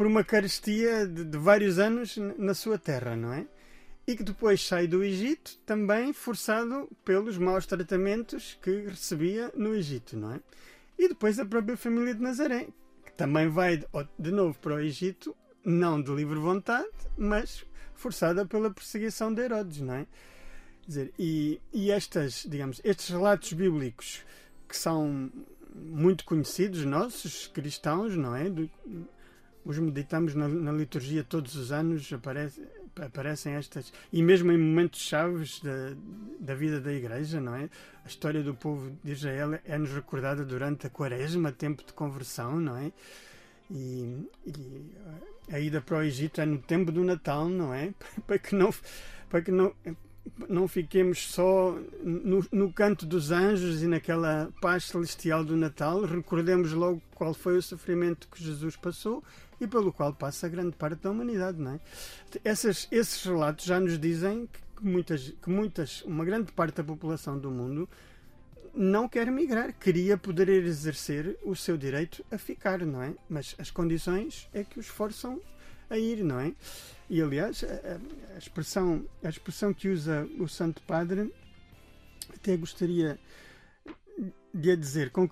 por 0.00 0.06
uma 0.06 0.24
carestia 0.24 1.06
de, 1.06 1.26
de 1.26 1.36
vários 1.36 1.78
anos 1.78 2.16
na 2.38 2.54
sua 2.54 2.78
terra, 2.78 3.14
não 3.14 3.34
é? 3.34 3.46
E 4.06 4.16
que 4.16 4.22
depois 4.22 4.66
sai 4.66 4.86
do 4.86 5.04
Egito 5.04 5.58
também 5.66 6.14
forçado 6.14 6.88
pelos 7.04 7.36
maus 7.36 7.66
tratamentos 7.66 8.58
que 8.62 8.86
recebia 8.86 9.52
no 9.54 9.74
Egito, 9.74 10.16
não 10.16 10.32
é? 10.32 10.40
E 10.98 11.06
depois 11.06 11.38
a 11.38 11.44
própria 11.44 11.76
família 11.76 12.14
de 12.14 12.22
Nazaré, 12.22 12.68
que 13.04 13.12
também 13.12 13.50
vai 13.50 13.84
de 14.18 14.30
novo 14.30 14.58
para 14.58 14.76
o 14.76 14.80
Egito, 14.80 15.36
não 15.62 16.00
de 16.00 16.10
livre 16.14 16.38
vontade, 16.38 16.88
mas 17.18 17.66
forçada 17.94 18.46
pela 18.46 18.70
perseguição 18.70 19.30
de 19.34 19.42
Herodes, 19.42 19.82
não 19.82 19.92
é? 19.96 20.06
Quer 20.80 20.88
dizer, 20.88 21.14
e, 21.18 21.60
e 21.74 21.90
estas, 21.90 22.46
digamos, 22.48 22.80
estes 22.82 23.10
relatos 23.10 23.52
bíblicos 23.52 24.24
que 24.66 24.78
são 24.78 25.30
muito 25.74 26.24
conhecidos 26.24 26.86
nossos 26.86 27.48
cristãos, 27.48 28.16
não 28.16 28.34
é? 28.34 28.48
Do- 28.48 28.70
os 29.64 29.78
meditamos 29.78 30.34
na, 30.34 30.48
na 30.48 30.72
liturgia 30.72 31.22
todos 31.22 31.54
os 31.54 31.72
anos, 31.72 32.12
aparece, 32.12 32.62
aparecem 32.96 33.54
estas, 33.54 33.92
e 34.12 34.22
mesmo 34.22 34.50
em 34.52 34.58
momentos 34.58 35.00
chaves 35.00 35.60
da, 35.60 35.94
da 36.38 36.54
vida 36.54 36.80
da 36.80 36.92
Igreja, 36.92 37.40
não 37.40 37.54
é? 37.54 37.68
A 38.04 38.08
história 38.08 38.42
do 38.42 38.54
povo 38.54 38.90
de 39.04 39.12
Israel 39.12 39.58
é-nos 39.64 39.92
recordada 39.92 40.44
durante 40.44 40.86
a 40.86 40.90
Quaresma, 40.90 41.52
tempo 41.52 41.84
de 41.84 41.92
conversão, 41.92 42.58
não 42.58 42.76
é? 42.76 42.92
E, 43.70 44.26
e 44.46 44.90
a 45.52 45.60
ida 45.60 45.80
para 45.80 45.98
o 45.98 46.02
Egito 46.02 46.40
é 46.40 46.46
no 46.46 46.58
tempo 46.58 46.90
do 46.90 47.04
Natal, 47.04 47.48
não 47.48 47.72
é? 47.72 47.92
Para 48.26 48.38
que 48.38 48.54
não, 48.54 48.74
para 49.28 49.42
que 49.42 49.52
não, 49.52 49.72
não 50.48 50.66
fiquemos 50.66 51.30
só 51.32 51.78
no, 52.02 52.44
no 52.50 52.72
canto 52.72 53.06
dos 53.06 53.30
anjos 53.30 53.82
e 53.82 53.86
naquela 53.86 54.50
paz 54.60 54.84
celestial 54.84 55.44
do 55.44 55.56
Natal, 55.56 56.04
recordemos 56.04 56.72
logo 56.72 57.00
qual 57.14 57.32
foi 57.32 57.56
o 57.56 57.62
sofrimento 57.62 58.28
que 58.28 58.42
Jesus 58.42 58.76
passou 58.76 59.22
e 59.60 59.66
pelo 59.66 59.92
qual 59.92 60.14
passa 60.14 60.48
grande 60.48 60.74
parte 60.76 61.02
da 61.02 61.10
humanidade, 61.10 61.58
não 61.60 61.72
é? 61.72 61.80
Essas, 62.44 62.88
esses 62.90 63.22
relatos 63.24 63.64
já 63.66 63.78
nos 63.78 63.98
dizem 63.98 64.48
que 64.76 64.84
muitas, 64.84 65.28
que 65.42 65.50
muitas, 65.50 66.02
uma 66.02 66.24
grande 66.24 66.50
parte 66.52 66.76
da 66.76 66.84
população 66.84 67.38
do 67.38 67.50
mundo 67.50 67.88
não 68.74 69.08
quer 69.08 69.30
migrar, 69.30 69.72
queria 69.78 70.16
poder 70.16 70.48
exercer 70.48 71.36
o 71.44 71.54
seu 71.56 71.76
direito 71.76 72.24
a 72.30 72.38
ficar, 72.38 72.78
não 72.86 73.02
é? 73.02 73.12
Mas 73.28 73.54
as 73.58 73.70
condições 73.70 74.48
é 74.54 74.62
que 74.64 74.78
os 74.78 74.86
forçam 74.86 75.40
a 75.90 75.98
ir, 75.98 76.22
não 76.22 76.38
é? 76.38 76.52
E 77.08 77.20
aliás, 77.20 77.64
a, 77.64 77.66
a- 78.34 78.38
expressão, 78.38 79.04
a 79.24 79.28
expressão 79.28 79.74
que 79.74 79.88
usa 79.88 80.26
o 80.38 80.46
Santo 80.48 80.80
Padre, 80.82 81.34
até 82.32 82.56
gostaria 82.56 83.18
de 84.54 84.70
a 84.70 84.76
dizer, 84.76 85.10
com 85.10 85.28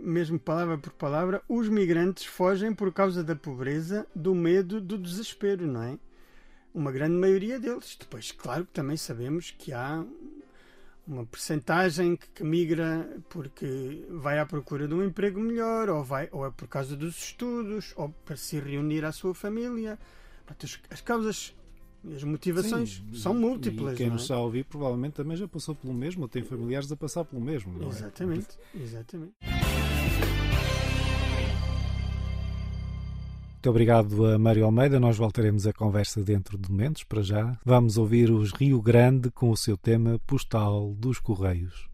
mesmo 0.00 0.38
palavra 0.38 0.78
por 0.78 0.92
palavra, 0.92 1.42
os 1.48 1.68
migrantes 1.68 2.24
fogem 2.24 2.74
por 2.74 2.92
causa 2.92 3.22
da 3.22 3.36
pobreza, 3.36 4.06
do 4.14 4.34
medo, 4.34 4.80
do 4.80 4.98
desespero, 4.98 5.66
não 5.66 5.82
é? 5.82 5.98
Uma 6.72 6.92
grande 6.92 7.14
maioria 7.14 7.58
deles. 7.58 7.96
Depois, 7.98 8.32
claro 8.32 8.64
que 8.64 8.72
também 8.72 8.96
sabemos 8.96 9.50
que 9.50 9.72
há 9.72 10.04
uma 11.06 11.26
percentagem 11.26 12.16
que, 12.16 12.28
que 12.28 12.44
migra 12.44 13.08
porque 13.28 14.04
vai 14.08 14.38
à 14.38 14.46
procura 14.46 14.86
de 14.86 14.94
um 14.94 15.04
emprego 15.04 15.40
melhor, 15.40 15.88
ou, 15.88 16.04
vai, 16.04 16.28
ou 16.30 16.46
é 16.46 16.50
por 16.50 16.68
causa 16.68 16.96
dos 16.96 17.18
estudos, 17.18 17.92
ou 17.96 18.10
para 18.24 18.36
se 18.36 18.58
reunir 18.58 19.04
à 19.04 19.12
sua 19.12 19.34
família. 19.34 19.98
As, 20.46 20.80
as 20.90 21.00
causas 21.00 21.54
e 22.04 22.14
as 22.14 22.24
motivações 22.24 22.96
Sim, 22.96 23.14
são 23.14 23.34
múltiplas. 23.34 23.94
E 23.94 23.96
quem 23.96 24.10
nos 24.10 24.22
é? 24.22 24.24
está 24.24 24.34
a 24.36 24.40
ouvir 24.40 24.64
provavelmente 24.64 25.14
também 25.14 25.36
já 25.36 25.46
passou 25.46 25.74
pelo 25.74 25.92
mesmo, 25.92 26.22
ou 26.22 26.28
tem 26.28 26.42
familiares 26.42 26.90
a 26.90 26.96
passar 26.96 27.24
pelo 27.24 27.42
mesmo. 27.42 27.72
não 27.78 27.86
é? 27.86 27.90
Exatamente, 27.90 28.58
Muito 33.60 33.68
obrigado 33.68 34.24
a 34.24 34.38
Mário 34.38 34.64
Almeida. 34.64 34.98
Nós 34.98 35.18
voltaremos 35.18 35.66
a 35.66 35.72
conversa 35.74 36.22
dentro 36.22 36.56
de 36.56 36.70
momentos. 36.70 37.04
Para 37.04 37.22
já, 37.22 37.58
vamos 37.62 37.98
ouvir 37.98 38.30
os 38.30 38.52
Rio 38.52 38.80
Grande 38.80 39.30
com 39.30 39.50
o 39.50 39.56
seu 39.56 39.76
tema 39.76 40.18
postal 40.26 40.94
dos 40.94 41.18
Correios. 41.18 41.86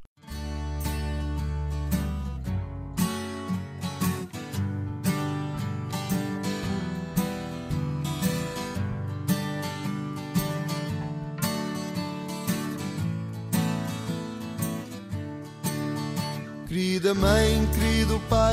Querida 16.68 17.12
mãe, 17.12 17.66
querido 17.74 18.20
pai? 18.28 18.45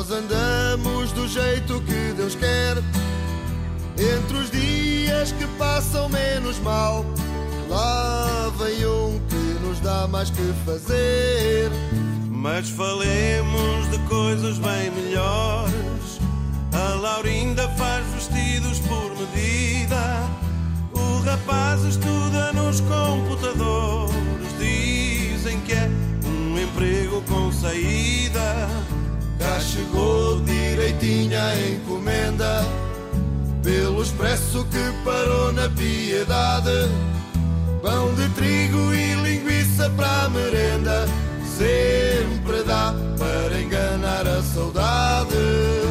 Nós 0.00 0.10
andamos 0.12 1.12
do 1.12 1.28
jeito 1.28 1.78
que 1.82 2.14
Deus 2.16 2.34
quer. 2.34 2.78
Entre 3.98 4.34
os 4.34 4.50
dias 4.50 5.30
que 5.32 5.46
passam 5.58 6.08
menos 6.08 6.58
mal, 6.60 7.04
lá 7.68 8.50
vem 8.56 8.86
um 8.86 9.20
que 9.28 9.62
nos 9.62 9.78
dá 9.80 10.08
mais 10.08 10.30
que 10.30 10.54
fazer. 10.64 11.70
Mas 12.30 12.70
falemos 12.70 13.90
de 13.90 13.98
coisas 14.08 14.56
bem 14.56 14.90
melhores. 14.90 16.18
A 16.72 16.94
Laurinda 16.94 17.68
faz 17.76 18.06
vestidos 18.14 18.78
por 18.78 19.10
medida. 19.18 20.26
O 20.94 21.20
rapaz 21.26 21.84
estuda 21.84 22.54
nos 22.54 22.80
computadores. 22.80 24.14
Dizem 24.58 25.60
que 25.60 25.74
é 25.74 25.90
um 26.24 26.58
emprego 26.58 27.20
com 27.28 27.52
saída. 27.52 28.66
Chegou 29.60 30.40
direitinha 30.40 31.42
a 31.42 31.68
encomenda 31.68 32.64
Pelo 33.62 34.02
expresso 34.02 34.64
que 34.64 35.04
parou 35.04 35.52
na 35.52 35.68
piedade. 35.68 36.88
Pão 37.82 38.14
de 38.14 38.28
trigo 38.30 38.94
e 38.94 39.14
linguiça 39.14 39.90
para 39.90 40.24
a 40.24 40.28
merenda 40.30 41.06
Sempre 41.58 42.62
dá 42.62 42.94
para 43.18 43.60
enganar 43.60 44.26
a 44.26 44.42
saudade 44.42 45.89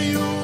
you. 0.00 0.39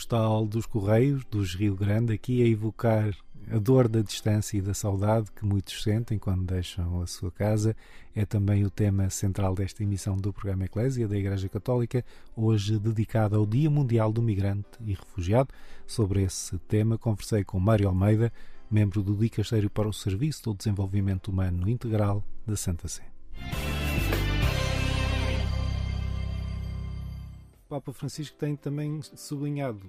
Postal 0.00 0.46
dos 0.46 0.64
Correios, 0.64 1.26
dos 1.26 1.54
Rio 1.54 1.76
Grande, 1.76 2.14
aqui 2.14 2.42
a 2.42 2.46
evocar 2.46 3.14
a 3.50 3.58
dor 3.58 3.86
da 3.86 4.00
distância 4.00 4.56
e 4.56 4.62
da 4.62 4.72
saudade 4.72 5.30
que 5.30 5.44
muitos 5.44 5.82
sentem 5.82 6.18
quando 6.18 6.42
deixam 6.42 7.02
a 7.02 7.06
sua 7.06 7.30
casa. 7.30 7.76
É 8.14 8.24
também 8.24 8.64
o 8.64 8.70
tema 8.70 9.10
central 9.10 9.54
desta 9.54 9.82
emissão 9.82 10.16
do 10.16 10.32
programa 10.32 10.64
Eclésia 10.64 11.06
da 11.06 11.18
Igreja 11.18 11.50
Católica, 11.50 12.02
hoje 12.34 12.78
dedicada 12.78 13.36
ao 13.36 13.44
Dia 13.44 13.68
Mundial 13.68 14.10
do 14.10 14.22
Migrante 14.22 14.70
e 14.86 14.94
Refugiado. 14.94 15.50
Sobre 15.86 16.22
esse 16.22 16.56
tema 16.60 16.96
conversei 16.96 17.44
com 17.44 17.60
Mário 17.60 17.86
Almeida, 17.86 18.32
membro 18.70 19.02
do 19.02 19.14
Dicastério 19.14 19.68
para 19.68 19.86
o 19.86 19.92
Serviço 19.92 20.44
do 20.44 20.54
Desenvolvimento 20.54 21.28
Humano 21.28 21.68
Integral 21.68 22.24
da 22.46 22.56
Santa 22.56 22.88
Sé. 22.88 23.04
Papa 27.70 27.92
Francisco 27.92 28.36
tem 28.36 28.56
também 28.56 29.00
sublinhado 29.00 29.80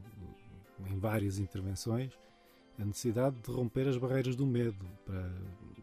em 0.88 1.00
várias 1.00 1.40
intervenções 1.40 2.14
a 2.80 2.86
necessidade 2.86 3.36
de 3.44 3.52
romper 3.52 3.88
as 3.88 3.98
barreiras 3.98 4.36
do 4.36 4.46
medo, 4.46 4.86
para, 5.04 5.32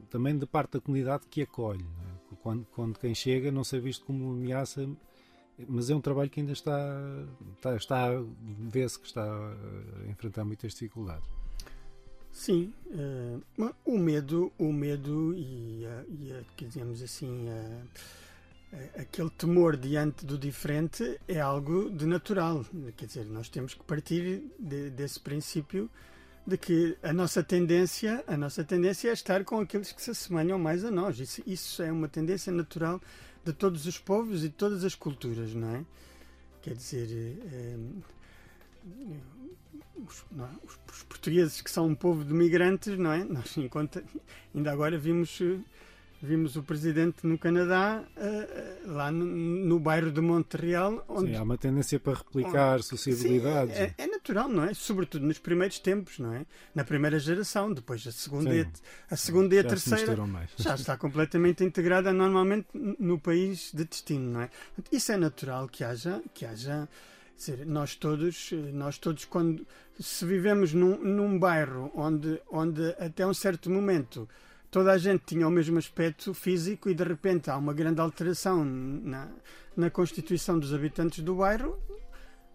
também 0.08 0.38
de 0.38 0.46
parte 0.46 0.72
da 0.74 0.80
comunidade 0.80 1.24
que 1.28 1.42
acolhe. 1.42 1.82
é? 1.84 2.34
Quando, 2.40 2.64
quando 2.66 2.98
quem 3.00 3.14
chega 3.16 3.50
não 3.50 3.64
ser 3.64 3.80
visto 3.80 4.04
como 4.06 4.30
ameaça, 4.30 4.88
mas 5.68 5.90
é 5.90 5.94
um 5.94 6.00
trabalho 6.00 6.30
que 6.30 6.38
ainda 6.38 6.52
está, 6.52 7.26
está, 7.56 7.74
está 7.76 8.08
vê-se 8.70 8.98
que 8.98 9.06
está 9.06 9.24
a 9.24 10.08
enfrentar 10.08 10.44
muitas 10.44 10.72
dificuldades. 10.72 11.28
Sim, 12.30 12.72
ma- 13.56 13.74
o 13.84 13.98
medo, 13.98 14.52
o 14.56 14.72
medo 14.72 15.34
e, 15.36 15.84
a, 15.84 16.04
e 16.08 16.64
dizemos 16.64 17.02
assim, 17.02 17.48
a- 17.48 17.82
aquele 18.96 19.30
temor 19.30 19.76
diante 19.76 20.24
do 20.26 20.36
diferente 20.38 21.18
é 21.26 21.40
algo 21.40 21.90
de 21.90 22.04
natural. 22.06 22.64
Quer 22.96 23.06
dizer, 23.06 23.24
nós 23.26 23.48
temos 23.48 23.74
que 23.74 23.82
partir 23.82 24.42
de- 24.58 24.90
desse 24.90 25.18
princípio 25.20 25.90
de 26.46 26.56
que 26.56 26.96
a 27.02 27.12
nossa 27.12 27.42
tendência, 27.42 28.22
a 28.26 28.36
nossa 28.36 28.64
tendência 28.64 29.10
é 29.10 29.12
estar 29.12 29.44
com 29.44 29.60
aqueles 29.60 29.92
que 29.92 30.02
se 30.02 30.10
assemelham 30.10 30.58
mais 30.58 30.84
a 30.84 30.90
nós. 30.90 31.18
Isso, 31.18 31.42
isso 31.46 31.82
é 31.82 31.90
uma 31.92 32.08
tendência 32.08 32.52
natural 32.52 33.00
de 33.44 33.52
todos 33.52 33.86
os 33.86 33.98
povos 33.98 34.44
e 34.44 34.48
de 34.48 34.54
todas 34.54 34.84
as 34.84 34.94
culturas, 34.94 35.54
não 35.54 35.76
é? 35.76 35.84
Quer 36.62 36.74
dizer, 36.74 37.08
eh, 37.52 37.76
os, 40.06 40.24
não 40.30 40.44
é? 40.44 40.50
Os- 40.64 40.78
os 40.92 41.02
portugueses 41.04 41.60
que 41.60 41.70
são 41.70 41.86
um 41.86 41.94
povo 41.94 42.24
de 42.24 42.32
migrantes, 42.32 42.98
não 42.98 43.12
é? 43.12 43.24
Nós 43.24 43.56
enquanto, 43.56 44.02
ainda 44.54 44.70
agora 44.72 44.98
vimos 44.98 45.38
eh, 45.40 45.58
vimos 46.20 46.56
o 46.56 46.62
presidente 46.62 47.26
no 47.26 47.38
Canadá 47.38 48.02
eh, 48.16 48.78
lá 48.86 49.10
no, 49.10 49.24
no 49.24 49.78
bairro 49.78 50.10
de 50.10 50.20
Montreal, 50.20 51.04
onde 51.08 51.30
Sim, 51.30 51.36
há 51.36 51.42
uma 51.42 51.56
tendência 51.56 52.00
para 52.00 52.14
replicar 52.14 52.82
sociabilidades. 52.82 53.76
Sim, 53.76 53.82
é, 53.82 53.94
é 53.98 54.06
natural, 54.06 54.48
não 54.48 54.64
é? 54.64 54.74
Sobretudo 54.74 55.26
nos 55.26 55.38
primeiros 55.38 55.78
tempos, 55.78 56.18
não 56.18 56.32
é? 56.32 56.44
Na 56.74 56.84
primeira 56.84 57.18
geração, 57.18 57.72
depois 57.72 58.06
a 58.06 58.12
segunda, 58.12 58.54
e, 58.54 58.64
Sim. 58.64 58.70
a, 59.10 59.14
a 59.14 59.16
segunda 59.16 59.54
e 59.54 59.58
a 59.58 59.64
terceira 59.64 60.16
já 60.56 60.74
está 60.74 60.96
completamente 60.96 61.62
integrada 61.62 62.12
normalmente 62.12 62.66
no 62.74 63.18
país 63.18 63.70
de 63.72 63.84
destino, 63.84 64.32
não 64.32 64.42
é? 64.42 64.50
Isso 64.90 65.12
é 65.12 65.16
natural 65.16 65.68
que 65.68 65.84
haja, 65.84 66.20
que 66.34 66.44
haja, 66.44 66.88
dizer, 67.36 67.64
nós 67.64 67.94
todos, 67.94 68.50
nós 68.72 68.98
todos 68.98 69.24
quando 69.24 69.64
se 70.00 70.24
vivemos 70.24 70.72
num, 70.72 70.98
num 70.98 71.38
bairro 71.38 71.90
onde, 71.94 72.40
onde 72.50 72.90
até 72.98 73.26
um 73.26 73.34
certo 73.34 73.70
momento 73.70 74.28
toda 74.70 74.92
a 74.92 74.98
gente 74.98 75.24
tinha 75.24 75.46
o 75.46 75.50
mesmo 75.50 75.78
aspecto 75.78 76.34
físico 76.34 76.88
e 76.88 76.94
de 76.94 77.04
repente 77.04 77.50
há 77.50 77.56
uma 77.56 77.72
grande 77.72 78.00
alteração 78.00 78.64
na, 78.64 79.28
na 79.76 79.90
constituição 79.90 80.58
dos 80.58 80.74
habitantes 80.74 81.22
do 81.22 81.36
bairro, 81.36 81.78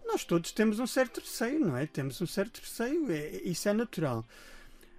nós 0.06 0.24
todos 0.24 0.52
temos 0.52 0.78
um 0.78 0.86
certo 0.86 1.20
receio, 1.20 1.60
não 1.60 1.76
é? 1.76 1.86
Temos 1.86 2.20
um 2.20 2.26
certo 2.26 2.60
receio, 2.60 3.10
é- 3.10 3.40
isso 3.44 3.68
é 3.68 3.72
natural. 3.72 4.26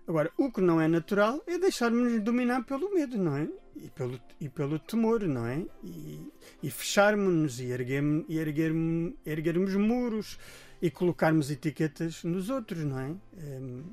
Agora, 0.07 0.31
o 0.37 0.51
que 0.51 0.61
não 0.61 0.79
é 0.79 0.87
natural 0.87 1.41
é 1.47 1.57
deixarmos-nos 1.57 2.21
dominar 2.21 2.63
pelo 2.63 2.93
medo, 2.93 3.17
não 3.17 3.35
é? 3.37 3.47
E 3.75 3.89
pelo, 3.89 4.19
e 4.39 4.49
pelo 4.49 4.77
temor, 4.79 5.21
não 5.23 5.45
é? 5.45 5.65
E, 5.83 6.31
e 6.61 6.69
fecharmos-nos 6.69 7.59
e, 7.59 7.65
erguermos, 7.65 8.25
e 8.29 8.37
erguermos, 8.37 9.13
erguermos 9.25 9.73
muros 9.75 10.37
e 10.81 10.91
colocarmos 10.91 11.49
etiquetas 11.49 12.23
nos 12.23 12.49
outros, 12.49 12.83
não 12.83 12.99
é? 12.99 13.15
Em, 13.37 13.83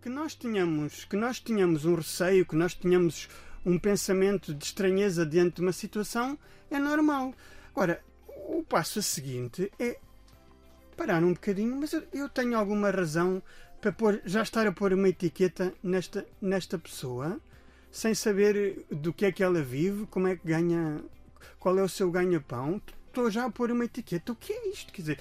que 0.00 0.08
nós 0.08 0.34
tenhamos, 0.34 1.04
que 1.04 1.16
nós 1.16 1.40
tenhamos 1.40 1.84
um 1.84 1.94
receio, 1.94 2.46
que 2.46 2.56
nós 2.56 2.74
tenhamos 2.74 3.28
um 3.64 3.78
pensamento 3.78 4.54
de 4.54 4.64
estranheza 4.64 5.26
diante 5.26 5.56
de 5.56 5.62
uma 5.62 5.72
situação 5.72 6.38
é 6.70 6.78
normal. 6.78 7.34
Agora, 7.74 8.02
o 8.48 8.62
passo 8.62 9.02
seguinte 9.02 9.70
é 9.78 9.98
parar 10.96 11.22
um 11.22 11.32
bocadinho, 11.32 11.76
mas 11.76 11.92
eu 12.12 12.28
tenho 12.28 12.56
alguma 12.56 12.90
razão 12.90 13.42
para 13.80 13.92
pôr, 13.92 14.20
já 14.24 14.42
estar 14.42 14.66
a 14.66 14.72
pôr 14.72 14.92
uma 14.92 15.08
etiqueta 15.08 15.72
nesta, 15.82 16.26
nesta 16.40 16.78
pessoa 16.78 17.40
sem 17.90 18.14
saber 18.14 18.86
do 18.90 19.12
que 19.12 19.24
é 19.24 19.32
que 19.32 19.42
ela 19.42 19.62
vive, 19.62 20.06
como 20.06 20.28
é 20.28 20.36
que 20.36 20.46
ganha, 20.46 21.02
qual 21.58 21.78
é 21.78 21.82
o 21.82 21.88
seu 21.88 22.10
ganha-pão. 22.10 22.80
Estou 23.08 23.30
já 23.30 23.46
a 23.46 23.50
pôr 23.50 23.72
uma 23.72 23.84
etiqueta. 23.84 24.32
O 24.32 24.36
que 24.36 24.52
é 24.52 24.68
isto? 24.68 24.92
Quer 24.92 25.02
dizer, 25.02 25.20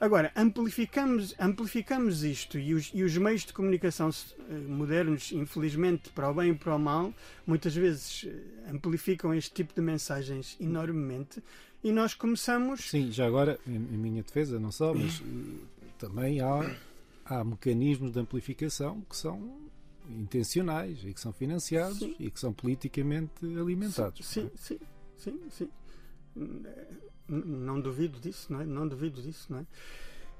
agora, 0.00 0.32
amplificamos, 0.36 1.34
amplificamos 1.38 2.22
isto 2.22 2.58
e 2.58 2.74
os, 2.74 2.90
e 2.94 3.02
os 3.02 3.16
meios 3.16 3.44
de 3.44 3.52
comunicação 3.52 4.10
eh, 4.10 4.54
modernos, 4.68 5.32
infelizmente, 5.32 6.10
para 6.10 6.30
o 6.30 6.34
bem 6.34 6.50
e 6.50 6.54
para 6.54 6.74
o 6.74 6.78
mal, 6.78 7.12
muitas 7.46 7.74
vezes 7.74 8.26
eh, 8.26 8.70
amplificam 8.70 9.34
este 9.34 9.52
tipo 9.52 9.74
de 9.74 9.80
mensagens 9.80 10.56
enormemente 10.60 11.42
e 11.82 11.92
nós 11.92 12.14
começamos. 12.14 12.90
Sim, 12.90 13.10
já 13.12 13.26
agora, 13.26 13.58
em, 13.66 13.74
em 13.74 13.98
minha 13.98 14.22
defesa, 14.22 14.58
não 14.58 14.72
só, 14.72 14.94
mas 14.94 15.20
eh, 15.20 15.84
também 15.98 16.40
há, 16.40 16.76
há 17.24 17.44
mecanismos 17.44 18.12
de 18.12 18.20
amplificação 18.20 19.00
que 19.08 19.16
são 19.16 19.68
intencionais 20.08 21.04
e 21.04 21.12
que 21.12 21.20
são 21.20 21.32
financiados 21.32 21.98
Sim. 21.98 22.16
e 22.18 22.30
que 22.30 22.40
são 22.40 22.52
politicamente 22.52 23.44
alimentados. 23.44 24.26
Sim, 24.26 24.50
sim, 24.56 24.78
sim, 25.16 25.38
sim. 25.50 25.68
Não 27.28 27.80
duvido 27.80 28.18
disso, 28.18 28.52
não 28.52 28.60
é? 28.60 28.64
Não 28.64 28.88
duvido 28.88 29.20
disso, 29.20 29.46
não 29.50 29.58
é? 29.58 29.66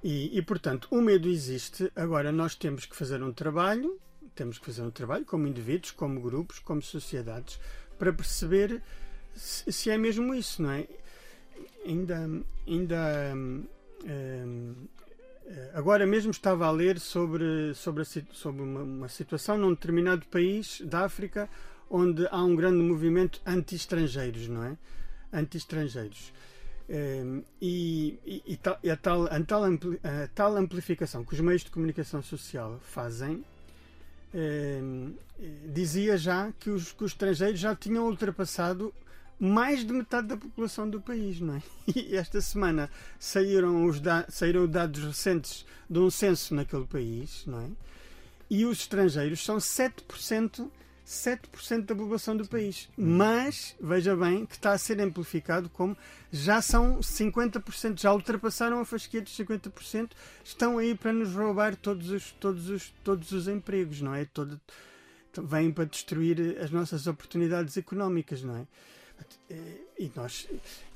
E, 0.03 0.39
e, 0.39 0.43
portanto, 0.43 0.89
o 0.91 1.01
medo 1.01 1.29
existe. 1.29 1.91
Agora, 1.95 2.31
nós 2.33 2.55
temos 2.55 2.87
que 2.87 2.97
fazer 2.97 3.23
um 3.23 3.33
trabalho, 3.33 3.99
temos 4.35 4.59
que 4.59 4.67
fazer 4.67 4.83
um 4.83 4.91
trabalho 4.91 5.25
como 5.25 5.47
indivíduos, 5.47 5.91
como 5.91 6.21
grupos, 6.21 6.59
como 6.61 6.81
sociedades, 6.81 7.61
para 7.99 8.13
perceber 8.13 8.81
se, 9.35 9.71
se 9.73 9.91
é 9.91 9.99
mesmo 9.99 10.35
isso, 10.35 10.63
não 10.63 10.71
é? 10.71 10.87
Ainda, 11.85 12.31
ainda 12.67 13.35
hum, 13.35 13.65
eh, 14.05 15.71
agora 15.75 16.07
mesmo 16.07 16.31
estava 16.31 16.67
a 16.67 16.71
ler 16.71 17.01
sobre, 17.01 17.75
sobre, 17.75 18.03
a 18.03 18.05
sobre 18.05 18.63
uma, 18.63 18.83
uma 18.83 19.09
situação 19.09 19.57
num 19.57 19.71
determinado 19.71 20.27
país 20.27 20.83
da 20.85 21.05
África 21.05 21.49
onde 21.91 22.27
há 22.31 22.43
um 22.43 22.55
grande 22.55 22.83
movimento 22.83 23.41
anti-estrangeiros, 23.47 24.47
não 24.49 24.63
é? 24.63 24.77
Anti-estrangeiros. 25.33 26.33
Em, 26.89 27.45
e, 27.61 28.19
e- 28.25 28.59
e 28.83 28.91
a, 28.91 28.97
tal, 28.97 29.27
a, 29.27 29.41
tal 29.45 29.65
ampli- 29.65 30.01
a 30.03 30.27
tal 30.35 30.57
amplificação 30.57 31.23
que 31.25 31.35
os 31.35 31.41
meios 31.41 31.63
de 31.63 31.71
comunicação 31.71 32.23
social 32.23 32.81
fazem 32.83 33.45
em, 34.35 35.15
eh, 35.39 35.45
dizia 35.73 36.17
já 36.17 36.51
que 36.59 36.71
os, 36.71 36.93
que 36.93 37.05
os 37.05 37.13
estrangeiros 37.13 37.61
já 37.61 37.75
tinham 37.75 38.07
ultrapassado 38.07 38.93
mais 39.39 39.85
de 39.85 39.93
metade 39.93 40.29
da 40.29 40.37
população 40.37 40.89
do 40.89 41.01
país, 41.01 41.41
não 41.41 41.57
é? 41.57 41.63
E 41.95 42.17
esta 42.17 42.41
semana 42.41 42.91
saíram 43.21 43.85
os 43.85 44.01
da, 44.01 44.25
saíram 44.29 44.67
dados 44.67 45.03
recentes 45.05 45.65
de 45.89 45.99
um 45.99 46.11
censo 46.11 46.55
naquele 46.55 46.87
país, 46.87 47.45
não 47.47 47.61
é? 47.61 47.69
E 48.51 48.65
os 48.65 48.79
estrangeiros 48.81 49.45
são 49.45 49.59
7%, 49.59 50.71
7% 51.09 51.87
da 51.87 51.95
população 51.95 52.37
do 52.37 52.47
país. 52.47 52.87
Mas, 52.95 53.75
veja 53.81 54.15
bem, 54.15 54.45
que 54.45 54.55
está 54.55 54.73
a 54.73 54.79
ser 54.79 55.01
amplificado 55.01 55.71
como 55.71 55.97
já 56.31 56.61
são 56.61 57.01
50%, 57.01 57.99
já 57.99 58.13
ultrapassaram 58.13 58.79
a 58.79 58.85
fasquia 58.85 59.23
dos 59.23 59.35
50%, 59.35 60.11
estão 60.45 60.77
aí 60.77 60.95
para 60.95 61.15
nos 61.15 61.35
roubar 61.35 61.75
todos 61.77 62.11
os, 62.11 62.31
todos 62.33 62.69
os, 62.69 62.93
todos 63.03 63.33
os 63.33 63.49
empregos, 63.49 64.03
não 64.03 64.15
é? 64.15 64.27
Todo, 64.27 64.61
vêm 65.43 65.73
para 65.73 65.85
destruir 65.85 66.59
as 66.61 66.71
nossas 66.71 67.07
oportunidades 67.07 67.79
económicas, 67.79 68.43
não 68.43 68.57
é? 68.57 68.67
E 69.99 70.13
nós, 70.15 70.47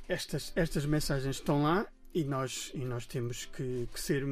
estas, 0.07 0.53
estas 0.55 0.85
mensagens 0.85 1.37
estão 1.37 1.63
lá 1.63 1.87
e 2.15 2.23
nós, 2.23 2.71
e 2.75 2.85
nós 2.85 3.07
temos 3.07 3.47
que, 3.47 3.89
que 3.91 4.01
ser, 4.01 4.25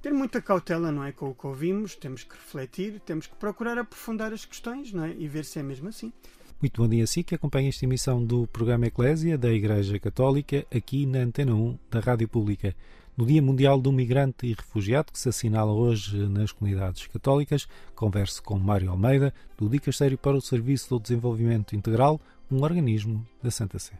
ter 0.00 0.12
muita 0.12 0.40
cautela, 0.40 0.90
não 0.90 1.04
é? 1.04 1.12
Com 1.12 1.30
o 1.30 1.34
que 1.34 1.46
ouvimos, 1.46 1.94
temos 1.94 2.24
que 2.24 2.34
refletir, 2.34 3.00
temos 3.00 3.26
que 3.26 3.34
procurar 3.36 3.78
aprofundar 3.78 4.32
as 4.32 4.44
questões, 4.44 4.92
não 4.92 5.04
é? 5.04 5.14
E 5.16 5.28
ver 5.28 5.44
se 5.44 5.58
é 5.58 5.62
mesmo 5.62 5.88
assim. 5.88 6.12
Muito 6.60 6.82
bom 6.82 6.88
dia 6.88 7.04
a 7.04 7.06
si 7.06 7.22
que 7.22 7.34
acompanha 7.34 7.70
esta 7.70 7.84
emissão 7.86 8.22
do 8.22 8.46
programa 8.46 8.86
Eclésia 8.86 9.38
da 9.38 9.50
Igreja 9.50 9.98
Católica 9.98 10.66
aqui 10.74 11.06
na 11.06 11.20
Antena 11.20 11.54
1 11.54 11.78
da 11.90 12.00
Rádio 12.00 12.28
Pública. 12.28 12.74
No 13.16 13.26
Dia 13.26 13.42
Mundial 13.42 13.80
do 13.80 13.92
Migrante 13.92 14.46
e 14.46 14.54
Refugiado, 14.54 15.12
que 15.12 15.18
se 15.18 15.28
assinala 15.28 15.72
hoje 15.72 16.16
nas 16.28 16.52
comunidades 16.52 17.06
católicas, 17.06 17.66
converso 17.94 18.42
com 18.42 18.58
Mário 18.58 18.90
Almeida, 18.90 19.34
do 19.58 19.68
Dicastério 19.68 20.16
para 20.16 20.36
o 20.36 20.40
Serviço 20.40 20.90
do 20.90 21.00
Desenvolvimento 21.00 21.74
Integral, 21.74 22.20
um 22.50 22.62
organismo 22.62 23.26
da 23.42 23.50
Santa 23.50 23.78
Sé. 23.78 23.94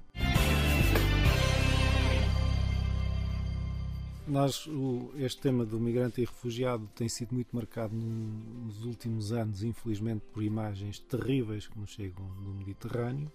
Nós, 4.30 4.64
o- 4.68 5.10
este 5.18 5.40
tema 5.40 5.64
do 5.66 5.80
migrante 5.80 6.20
e 6.20 6.24
refugiado 6.24 6.88
tem 6.94 7.08
sido 7.08 7.34
muito 7.34 7.48
marcado 7.54 7.92
nos 7.96 8.84
últimos 8.84 9.32
anos, 9.32 9.64
infelizmente, 9.64 10.22
por 10.32 10.40
imagens 10.44 11.00
terríveis 11.00 11.66
que 11.66 11.76
nos 11.76 11.90
chegam 11.90 12.24
do 12.40 12.54
Mediterrâneo. 12.54 13.30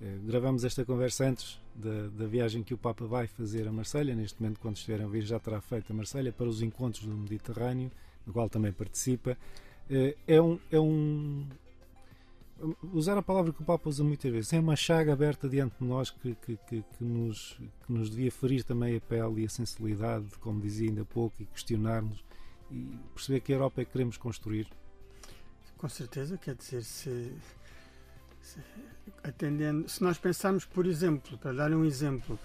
Eh, 0.00 0.18
gravamos 0.24 0.64
esta 0.64 0.86
conversa 0.86 1.28
antes 1.28 1.60
da, 1.74 2.08
da 2.08 2.26
viagem 2.26 2.62
que 2.62 2.72
o 2.72 2.78
Papa 2.78 3.04
vai 3.04 3.26
fazer 3.26 3.68
a 3.68 3.72
Marselha. 3.72 4.14
Neste 4.16 4.40
momento, 4.40 4.58
quando 4.58 4.76
estiver 4.76 5.02
a 5.02 5.06
vir, 5.06 5.22
já 5.22 5.38
terá 5.38 5.60
feito 5.60 5.92
a 5.92 5.94
Marselha 5.94 6.32
para 6.32 6.48
os 6.48 6.62
encontros 6.62 7.04
do 7.04 7.14
Mediterrâneo, 7.14 7.90
no 8.26 8.32
qual 8.32 8.48
também 8.48 8.72
participa. 8.72 9.36
Eh, 9.90 10.16
é 10.26 10.40
um. 10.40 10.58
É 10.70 10.80
um 10.80 11.46
usar 12.92 13.18
a 13.18 13.22
palavra 13.22 13.52
que 13.52 13.62
o 13.62 13.64
Papa 13.64 13.88
usa 13.88 14.04
muitas 14.04 14.30
vezes, 14.30 14.52
é 14.52 14.60
uma 14.60 14.76
chaga 14.76 15.12
aberta 15.12 15.48
diante 15.48 15.74
de 15.80 15.84
nós 15.84 16.10
que, 16.10 16.34
que, 16.36 16.56
que, 16.68 16.82
que 16.82 17.04
nos, 17.04 17.58
que 17.86 17.92
nos 17.92 18.10
devia 18.10 18.30
ferir 18.30 18.62
também 18.64 18.96
a 18.96 19.00
pele 19.00 19.42
e 19.42 19.46
a 19.46 19.48
sensibilidade, 19.48 20.26
como 20.40 20.60
dizia 20.60 20.88
ainda 20.88 21.02
há 21.02 21.04
pouco, 21.04 21.34
e 21.40 21.46
questionar-nos 21.46 22.24
e 22.70 22.98
perceber 23.14 23.40
que 23.40 23.52
a 23.52 23.56
Europa 23.56 23.82
é 23.82 23.84
que 23.84 23.92
queremos 23.92 24.16
construir. 24.16 24.66
Com 25.76 25.88
certeza, 25.88 26.38
quer 26.38 26.54
dizer, 26.54 26.82
se, 26.82 27.32
se 28.40 28.58
atendendo, 29.22 29.88
se 29.88 30.02
nós 30.02 30.16
pensarmos, 30.16 30.64
por 30.64 30.86
exemplo, 30.86 31.36
para 31.38 31.52
dar 31.52 31.72
um 31.72 31.84
exemplo, 31.84 32.38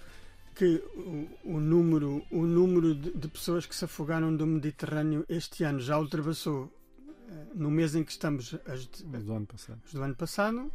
que 0.54 0.82
o, 0.96 1.56
o 1.56 1.60
número, 1.60 2.24
o 2.30 2.42
número 2.42 2.94
de, 2.94 3.12
de 3.12 3.28
pessoas 3.28 3.64
que 3.64 3.74
se 3.74 3.84
afogaram 3.84 4.34
do 4.34 4.44
Mediterrâneo 4.44 5.24
este 5.28 5.62
ano 5.62 5.78
já 5.78 5.98
ultrapassou, 5.98 6.68
no 7.54 7.70
mês 7.70 7.94
em 7.94 8.02
que 8.04 8.10
estamos, 8.12 8.54
as 8.66 8.86
de- 8.86 9.04
Do 9.04 9.32
ano 9.34 9.46
passado. 9.46 9.80
as 9.84 9.92
do 9.92 10.02
ano 10.02 10.14
passado, 10.16 10.72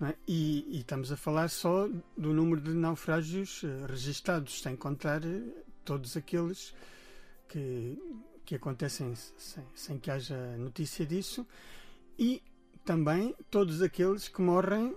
é? 0.00 0.14
e, 0.26 0.76
e 0.76 0.80
estamos 0.80 1.10
a 1.12 1.16
falar 1.16 1.48
só 1.48 1.88
do 2.16 2.32
número 2.32 2.60
de 2.60 2.70
naufrágios 2.72 3.62
eh, 3.64 3.86
registados, 3.88 4.60
sem 4.62 4.74
contar 4.76 5.24
eh, 5.24 5.42
todos 5.84 6.16
aqueles 6.16 6.74
que, 7.48 7.98
que 8.44 8.54
acontecem 8.54 9.14
sem, 9.14 9.64
sem 9.74 9.98
que 9.98 10.10
haja 10.10 10.56
notícia 10.56 11.04
disso, 11.06 11.46
e 12.18 12.42
também 12.84 13.34
todos 13.50 13.80
aqueles 13.82 14.28
que 14.28 14.40
morrem 14.42 14.96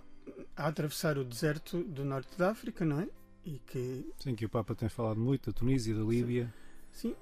a 0.56 0.68
atravessar 0.68 1.18
o 1.18 1.24
deserto 1.24 1.84
do 1.84 2.04
norte 2.04 2.36
da 2.38 2.50
África, 2.52 2.84
não 2.84 3.00
é? 3.02 3.08
E 3.46 3.60
que, 3.60 4.12
Sim, 4.20 4.34
que 4.34 4.46
o 4.46 4.50
Papa 4.50 4.74
tem 4.74 4.90
falado 4.90 5.20
muito, 5.20 5.52
da 5.52 5.58
Tunísia, 5.58 5.94
da 5.94 6.04
Líbia, 6.04 6.46
sim, 6.46 6.65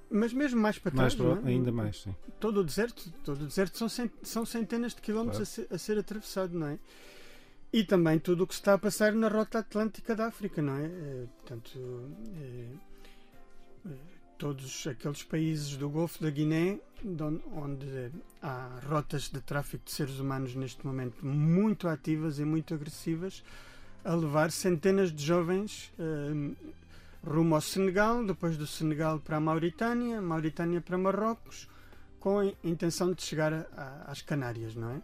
mas 0.10 0.32
mesmo 0.34 0.62
mais 0.62 0.78
para 0.78 0.94
mais 0.94 1.16
trás, 1.16 1.36
não 1.42 1.48
é? 1.48 1.52
ainda 1.52 1.72
mais, 1.72 2.02
sim. 2.02 2.16
todo 2.40 2.60
o 2.60 2.64
deserto, 2.64 3.12
todo 3.24 3.44
o 3.44 3.48
deserto 3.48 3.78
são, 3.78 3.90
cent- 3.90 4.12
são 4.22 4.46
centenas 4.46 4.94
de 4.94 5.02
quilómetros 5.02 5.42
a, 5.42 5.46
ser, 5.46 5.68
a 5.72 5.78
ser 5.78 5.98
atravessado, 5.98 6.58
não 6.58 6.68
é? 6.68 6.80
E 7.72 7.84
também 7.84 8.20
tudo 8.20 8.44
o 8.44 8.48
que 8.48 8.54
se 8.54 8.60
está 8.62 8.74
a 8.76 8.78
passar 8.78 9.14
na 9.14 9.28
rota 9.28 9.60
atlântica 9.60 10.16
da 10.16 10.28
África, 10.28 10.62
não 10.62 10.76
é? 10.78 10.86
Eh, 10.86 11.26
portanto, 11.38 11.72
eh, 12.36 12.76
todos 14.38 14.86
aqueles 14.88 15.24
países 15.24 15.76
do 15.78 15.90
Golfo 15.90 16.22
da 16.22 16.30
Guiné, 16.30 16.80
de 17.04 17.24
on- 17.24 17.42
onde 17.56 18.12
há 18.42 18.80
rotas 18.88 19.30
de 19.30 19.42
tráfico 19.42 19.86
de 19.86 19.92
seres 19.92 20.20
humanos 20.20 20.54
neste 20.56 20.86
momento 20.86 21.26
muito 21.26 21.88
ativas 21.88 22.40
e 22.40 22.46
muito 22.46 22.74
agressivas, 22.74 23.44
a 24.04 24.14
levar 24.14 24.52
centenas 24.52 25.12
de 25.12 25.24
jovens 25.26 25.92
rumo 27.26 27.56
ao 27.56 27.62
Senegal, 27.62 28.26
depois 28.26 28.58
do 28.58 28.68
Senegal 28.68 29.20
para 29.20 29.38
a 29.38 29.40
Mauritânia, 29.40 30.22
Mauritânia 30.22 30.82
para 30.82 30.98
Marrocos, 30.98 31.68
com 32.20 32.40
a 32.40 32.46
intenção 32.64 33.14
de 33.14 33.22
chegar 33.24 33.54
a- 33.54 33.68
a- 33.76 34.12
às 34.12 34.22
Canárias, 34.22 34.76
não 34.76 34.90
é? 34.92 35.02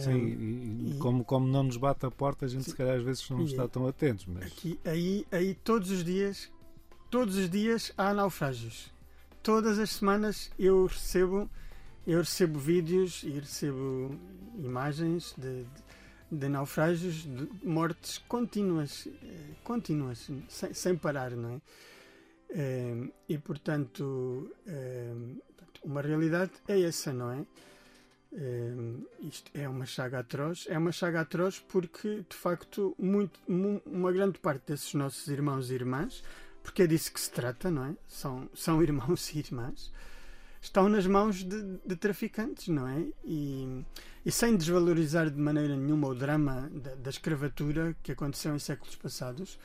Sim, 0.00 0.12
e, 0.16 0.90
e 0.90 0.90
e- 0.94 0.98
como, 0.98 1.24
como 1.24 1.46
não 1.48 1.64
nos 1.64 1.76
bate 1.76 2.06
a 2.06 2.10
porta, 2.10 2.44
a 2.44 2.48
gente 2.48 2.64
se 2.70 2.74
calhar 2.76 2.96
às 2.96 3.02
vezes 3.02 3.28
não 3.30 3.42
está 3.44 3.66
tão 3.66 3.86
atentos, 3.86 4.26
mas 4.26 4.44
Aqui, 4.46 4.78
aí, 4.84 5.26
aí 5.32 5.54
todos 5.54 5.90
os 5.90 6.04
dias, 6.04 6.48
todos 7.10 7.36
os 7.36 7.50
dias 7.50 7.92
há 7.98 8.14
naufrágios. 8.14 8.92
Todas 9.42 9.80
as 9.80 9.90
semanas 9.90 10.52
eu 10.56 10.86
recebo, 10.86 11.50
eu 12.06 12.20
recebo 12.20 12.60
vídeos 12.60 13.24
e 13.24 13.30
recebo 13.30 14.16
imagens 14.56 15.34
de, 15.36 15.64
de, 15.64 15.68
de 16.32 16.48
naufrágios, 16.48 17.16
de 17.24 17.48
mortes 17.66 18.18
contínuas, 18.26 19.06
eh, 19.22 19.54
contínuas, 19.62 20.30
sem, 20.48 20.72
sem 20.74 20.96
parar, 20.96 21.32
não 21.32 21.50
é? 21.56 21.60
Eh, 22.50 23.08
E 23.28 23.38
portanto, 23.38 24.50
eh, 24.66 25.12
uma 25.84 26.00
realidade 26.00 26.52
é 26.66 26.80
essa, 26.82 27.12
não 27.12 27.30
é? 27.32 27.44
Isto 29.20 29.50
é 29.54 29.68
uma 29.68 29.84
chaga 29.84 30.20
atroz. 30.20 30.66
É 30.68 30.78
uma 30.78 30.90
chaga 30.92 31.20
atroz 31.20 31.58
porque, 31.58 32.24
de 32.28 32.34
facto, 32.36 32.94
muito, 32.98 33.38
mu- 33.46 33.82
uma 33.84 34.10
grande 34.12 34.38
parte 34.38 34.68
desses 34.68 34.94
nossos 34.94 35.28
irmãos 35.28 35.70
e 35.70 35.74
irmãs, 35.74 36.22
porque 36.62 36.82
é 36.84 36.86
disso 36.86 37.12
que 37.12 37.20
se 37.20 37.30
trata, 37.30 37.70
não 37.70 37.84
é? 37.84 37.94
São, 38.08 38.48
são 38.54 38.82
irmãos 38.88 39.30
e 39.34 39.38
irmãs, 39.38 39.92
estão 40.62 40.88
nas 40.88 41.06
mãos 41.06 41.42
de, 41.42 41.78
de 41.84 41.96
traficantes, 41.96 42.68
não 42.68 42.86
é? 42.86 43.04
E, 43.24 43.84
e 44.24 44.30
sem 44.30 44.56
desvalorizar 44.56 45.28
de 45.28 45.38
maneira 45.38 45.76
nenhuma 45.76 46.06
o 46.06 46.14
drama 46.14 46.70
da, 46.72 46.94
da 46.94 47.10
escravatura 47.10 47.96
que 48.02 48.12
aconteceu 48.12 48.54
em 48.54 48.60
séculos 48.60 48.94
passados, 48.94 49.58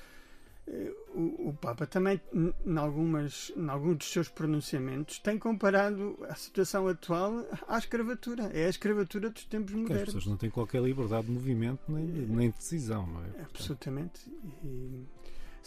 eh, 0.67 0.91
o, 1.13 1.49
o 1.49 1.53
Papa 1.53 1.85
também, 1.85 2.19
em 2.33 2.77
algumas, 2.77 3.53
em 3.55 3.69
alguns 3.69 3.97
dos 3.97 4.11
seus 4.11 4.27
pronunciamentos, 4.27 5.19
tem 5.19 5.37
comparado 5.37 6.17
a 6.27 6.33
situação 6.33 6.87
atual 6.87 7.45
à 7.67 7.77
escravatura. 7.77 8.49
É 8.51 8.65
a 8.65 8.69
escravatura 8.69 9.29
dos 9.29 9.45
tempos 9.45 9.73
que 9.73 9.77
as 9.77 9.81
modernos. 9.83 10.05
pessoas 10.05 10.25
não 10.25 10.35
têm 10.35 10.49
qualquer 10.49 10.81
liberdade 10.81 11.27
de 11.27 11.31
movimento 11.31 11.79
nem, 11.87 12.03
nem 12.05 12.49
de 12.49 12.57
decisão, 12.57 13.05
não 13.05 13.23
é? 13.23 13.43
Absolutamente. 13.43 14.19
E 14.63 15.05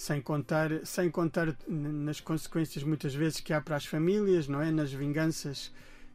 sem 0.01 0.19
contar, 0.23 0.71
sem 0.87 1.11
contar 1.11 1.55
nas 1.69 2.23
consequências 2.23 2.83
muitas 2.83 3.15
vezes 3.15 3.39
que 3.39 3.53
há 3.53 3.61
para 3.61 3.77
as 3.77 3.85
famílias, 3.85 4.49
não 4.49 4.63
é? 4.63 4.71
Nas 4.71 4.91
vinganças 4.91 5.71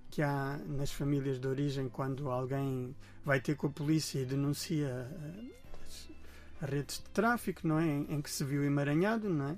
que 0.10 0.24
há 0.24 0.60
nas 0.66 0.92
famílias 0.92 1.40
de 1.40 1.48
origem 1.48 1.88
quando 1.88 2.32
alguém 2.32 2.96
vai 3.24 3.40
ter 3.40 3.56
com 3.56 3.68
a 3.68 3.70
polícia 3.70 4.18
e 4.20 4.26
denuncia 4.26 4.88
eh, 4.88 6.64
as, 6.64 6.68
redes 6.68 6.98
de 6.98 7.10
tráfico, 7.12 7.68
não 7.68 7.78
é? 7.78 7.86
Em, 7.86 8.24
que 8.24 8.32
se 8.32 8.44
viu 8.44 8.64
emaranhado, 8.64 9.30
não 9.30 9.50
é? 9.50 9.58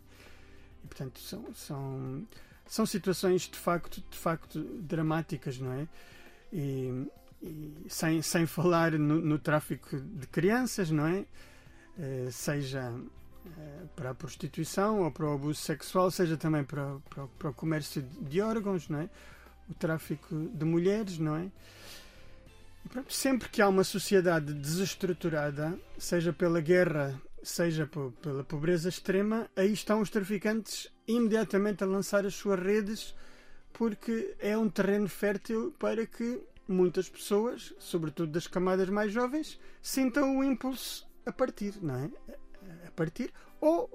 E 0.84 0.88
portanto 0.88 1.20
são, 1.22 1.54
são, 1.54 2.28
são 2.66 2.86
situações 2.86 3.44
de 3.44 3.58
facto, 3.58 4.04
de 4.12 4.18
facto 4.18 4.62
dramáticas, 4.82 5.58
não 5.58 5.72
é? 5.72 5.88
E, 6.52 7.08
e 7.42 7.86
sem, 7.88 8.22
sem 8.22 8.46
falar 8.46 8.92
no, 8.92 9.22
no 9.22 9.40
tráfico 9.40 9.98
de 9.98 10.28
crianças, 10.28 10.92
não 10.92 11.08
é? 11.08 11.26
Eh, 11.98 12.28
seja 12.30 12.94
para 13.96 14.12
a 14.12 14.16
prostituição 14.16 15.04
ou 15.04 15.12
para 15.12 15.26
o 15.26 15.34
abuso 15.34 15.60
sexual, 15.60 16.12
seja 16.12 16.38
também 16.38 16.64
para, 16.64 16.98
para, 17.10 17.28
para 17.28 17.50
o 17.50 17.54
comércio 17.54 18.02
de 18.02 18.42
órgãos, 18.42 18.88
não 18.90 19.00
é? 19.00 19.10
O 19.70 19.74
tráfico 19.74 20.36
de 20.36 20.66
mulheres, 20.66 21.18
não 21.18 21.36
é? 21.36 21.52
Sempre 23.10 23.50
que 23.50 23.62
há 23.62 23.68
uma 23.68 23.84
sociedade 23.84 24.54
desestruturada, 24.54 25.78
seja 25.98 26.32
pela 26.32 26.62
guerra, 26.62 27.20
seja 27.44 27.90
pela 28.22 28.44
pobreza 28.44 28.88
extrema, 28.88 29.50
aí 29.56 29.74
estão 29.74 30.02
os 30.02 30.10
traficantes 30.10 30.90
imediatamente 31.08 31.84
a 31.84 31.88
lançar 31.88 32.26
as 32.26 32.36
suas 32.36 32.60
redes, 32.60 33.14
porque 33.74 34.36
é 34.40 34.58
um 34.58 34.70
terreno 34.70 35.08
fértil 35.08 35.74
para 35.78 36.06
que 36.06 36.42
muitas 36.68 37.10
pessoas, 37.10 37.74
sobretudo 37.80 38.32
das 38.32 38.48
camadas 38.48 38.90
mais 38.90 39.12
jovens, 39.12 39.60
sintam 39.82 40.38
o 40.38 40.44
impulso 40.44 41.08
a 41.26 41.32
partir, 41.32 41.74
não 41.82 41.96
é? 41.96 42.12
A 42.88 42.92
partir, 42.92 43.32
ou 43.62 43.90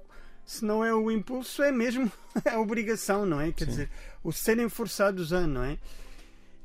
se 0.44 0.64
não 0.64 0.84
é 0.84 0.94
o 0.94 1.10
impulso, 1.10 1.62
é 1.62 1.72
mesmo 1.72 2.10
a 2.44 2.58
obrigação, 2.60 3.24
não 3.26 3.40
é? 3.40 3.52
Quer 3.52 3.64
Sim. 3.66 3.70
dizer, 3.70 3.90
o 4.22 4.32
serem 4.32 4.68
forçados 4.68 5.32
a, 5.32 5.46
não 5.46 5.62
é? 5.64 5.78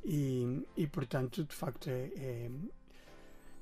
E, 0.04 0.66
e 0.76 0.88
portanto, 0.88 1.44
de 1.44 1.56
facto, 1.56 1.90
é, 1.90 2.10
é- 2.16 2.50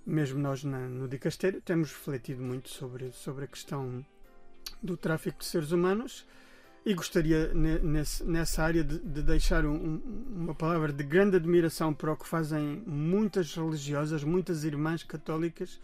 mesmo 0.05 0.39
nós 0.39 0.63
na- 0.63 0.87
no 0.87 1.07
Dicastério 1.07 1.61
temos 1.61 1.91
refletido 1.91 2.41
muito 2.43 2.69
sobre, 2.69 3.11
sobre 3.11 3.45
a 3.45 3.47
questão 3.47 4.05
do 4.81 4.95
tráfico 4.95 5.39
de 5.39 5.45
seres 5.45 5.71
humanos 5.71 6.25
e 6.85 6.93
gostaria 6.93 7.51
ne- 7.53 7.79
nesse- 7.79 8.23
nessa 8.23 8.61
área 8.63 8.83
de, 8.83 8.99
de 8.99 9.23
deixar 9.23 9.65
um- 9.65 9.99
uma 10.35 10.53
palavra 10.53 10.93
de 10.93 11.03
grande 11.03 11.37
admiração 11.37 11.91
para 11.93 12.13
o 12.13 12.17
que 12.17 12.27
fazem 12.27 12.83
muitas 12.85 13.55
religiosas, 13.55 14.23
muitas 14.23 14.63
irmãs 14.63 15.01
católicas, 15.03 15.79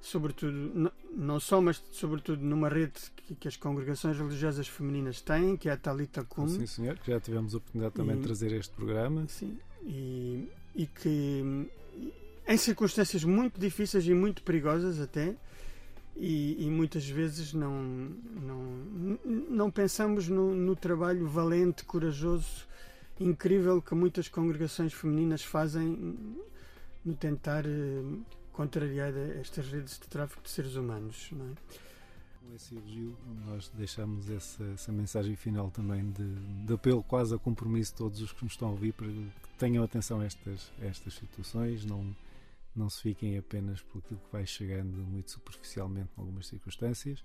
sobretudo, 0.00 0.90
não 1.14 1.40
só, 1.40 1.60
mas 1.60 1.82
sobretudo 1.90 2.42
numa 2.42 2.68
rede 2.68 2.92
que, 3.16 3.34
que 3.34 3.48
as 3.48 3.56
congregações 3.56 4.16
religiosas 4.18 4.66
femininas 4.68 5.20
têm, 5.20 5.56
que 5.56 5.68
é 5.68 5.72
a 5.72 5.76
Talita 5.76 6.24
Cum. 6.24 6.48
Sim, 6.48 6.66
senhor, 6.66 6.98
que 6.98 7.10
já 7.10 7.20
tivemos 7.20 7.54
a 7.54 7.58
oportunidade 7.58 7.94
também 7.94 8.16
de 8.16 8.22
E- 8.22 8.24
trazer 8.24 8.52
este 8.52 8.72
programa. 8.74 9.26
Sim, 9.28 9.58
e, 9.84 10.48
e 10.74 10.86
que 10.86 11.68
em 12.46 12.56
circunstâncias 12.56 13.24
muito 13.24 13.60
difíceis 13.60 14.06
e 14.06 14.14
muito 14.14 14.42
perigosas 14.42 15.00
até, 15.00 15.34
e, 16.16 16.64
e 16.66 16.70
muitas 16.70 17.06
vezes 17.08 17.52
não, 17.52 17.82
não, 18.42 19.18
não 19.50 19.70
pensamos 19.70 20.28
no, 20.28 20.54
no 20.54 20.74
trabalho 20.74 21.28
valente, 21.28 21.84
corajoso, 21.84 22.66
incrível 23.20 23.82
que 23.82 23.94
muitas 23.94 24.28
congregações 24.28 24.92
femininas 24.92 25.44
fazem 25.44 26.16
no 27.04 27.14
tentar 27.14 27.64
eh, 27.66 28.02
contrariar 28.58 29.16
estas 29.40 29.68
redes 29.68 30.00
de 30.00 30.08
tráfico 30.08 30.42
de 30.42 30.50
seres 30.50 30.74
humanos. 30.74 31.30
Não 31.30 31.46
é? 31.46 31.54
Com 32.40 32.54
esse 32.56 32.74
elogio, 32.74 33.16
nós 33.46 33.70
deixamos 33.72 34.28
essa, 34.28 34.64
essa 34.64 34.90
mensagem 34.90 35.36
final 35.36 35.70
também 35.70 36.10
de, 36.10 36.34
de 36.66 36.74
apelo 36.74 37.04
quase 37.04 37.32
a 37.32 37.38
compromisso 37.38 37.92
de 37.92 37.98
todos 37.98 38.20
os 38.20 38.32
que 38.32 38.42
nos 38.42 38.54
estão 38.54 38.68
a 38.68 38.70
ouvir 38.72 38.92
para 38.94 39.06
que 39.06 39.58
tenham 39.58 39.84
atenção 39.84 40.20
a 40.20 40.24
estas, 40.24 40.72
a 40.82 40.86
estas 40.86 41.14
situações, 41.14 41.84
não, 41.84 42.16
não 42.74 42.90
se 42.90 43.00
fiquem 43.00 43.38
apenas 43.38 43.80
por 43.80 43.98
aquilo 43.98 44.18
que 44.18 44.32
vai 44.32 44.44
chegando 44.44 44.96
muito 45.06 45.30
superficialmente 45.30 46.08
em 46.18 46.20
algumas 46.20 46.48
circunstâncias. 46.48 47.22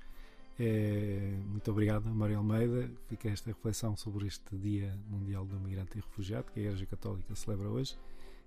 É, 0.60 1.36
muito 1.48 1.72
obrigado, 1.72 2.06
Maria 2.13 2.38
Almeida. 2.38 2.91
Fica 3.10 3.28
esta 3.30 3.50
reflexão 3.50 3.98
sobre 3.98 4.28
este 4.28 4.56
Dia 4.56 4.96
Mundial 5.10 5.46
do 5.46 5.60
Migrante 5.60 5.98
e 5.98 6.02
Refugiado 6.02 6.52
que 6.52 6.60
a 6.60 6.63
Igreja 6.63 6.86
Católica 6.86 7.34
celebra 7.34 7.69
hoje 7.69 7.98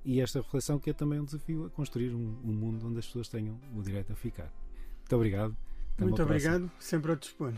e 0.07 0.21
esta 0.21 0.39
reflexão 0.41 0.79
que 0.79 0.91
é 0.91 0.93
também 0.93 1.19
um 1.19 1.25
desafio 1.25 1.67
a 1.67 1.71
construir 1.71 2.15
um, 2.15 2.37
um 2.45 2.53
mundo 2.53 2.87
onde 2.87 3.01
as 3.01 3.07
pessoas 3.07 3.29
tenham 3.29 3.59
o 3.75 3.83
direito 3.83 4.13
a 4.13 4.17
ficar. 4.17 4.53
Muito 5.01 5.17
obrigado. 5.17 5.57
Até 5.95 6.05
Muito 6.05 6.17
próxima. 6.25 6.55
obrigado, 6.55 6.71
sempre 6.79 7.11
ao 7.11 7.17
dispor. 7.17 7.53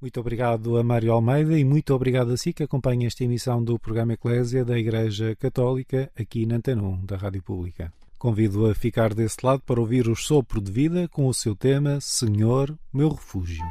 Muito 0.00 0.20
obrigado 0.20 0.76
a 0.76 0.82
Mário 0.82 1.12
Almeida 1.12 1.58
e 1.58 1.64
muito 1.64 1.94
obrigado 1.94 2.32
a 2.32 2.36
si 2.36 2.52
que 2.52 2.62
acompanha 2.62 3.06
esta 3.06 3.24
emissão 3.24 3.62
do 3.62 3.78
programa 3.78 4.14
Eclésia 4.14 4.64
da 4.64 4.78
Igreja 4.78 5.34
Católica 5.36 6.10
aqui 6.18 6.44
na 6.44 6.56
Antena 6.56 6.82
1 6.82 7.04
da 7.06 7.16
Rádio 7.16 7.42
Pública. 7.42 7.92
Convido 8.18 8.66
a 8.66 8.74
ficar 8.74 9.14
desse 9.14 9.38
lado 9.42 9.62
para 9.62 9.80
ouvir 9.80 10.08
o 10.08 10.16
Sopro 10.16 10.60
de 10.60 10.70
Vida 10.70 11.08
com 11.08 11.26
o 11.26 11.34
seu 11.34 11.54
tema. 11.54 12.00
Senhor, 12.00 12.78
meu 12.92 13.08
refúgio. 13.08 13.64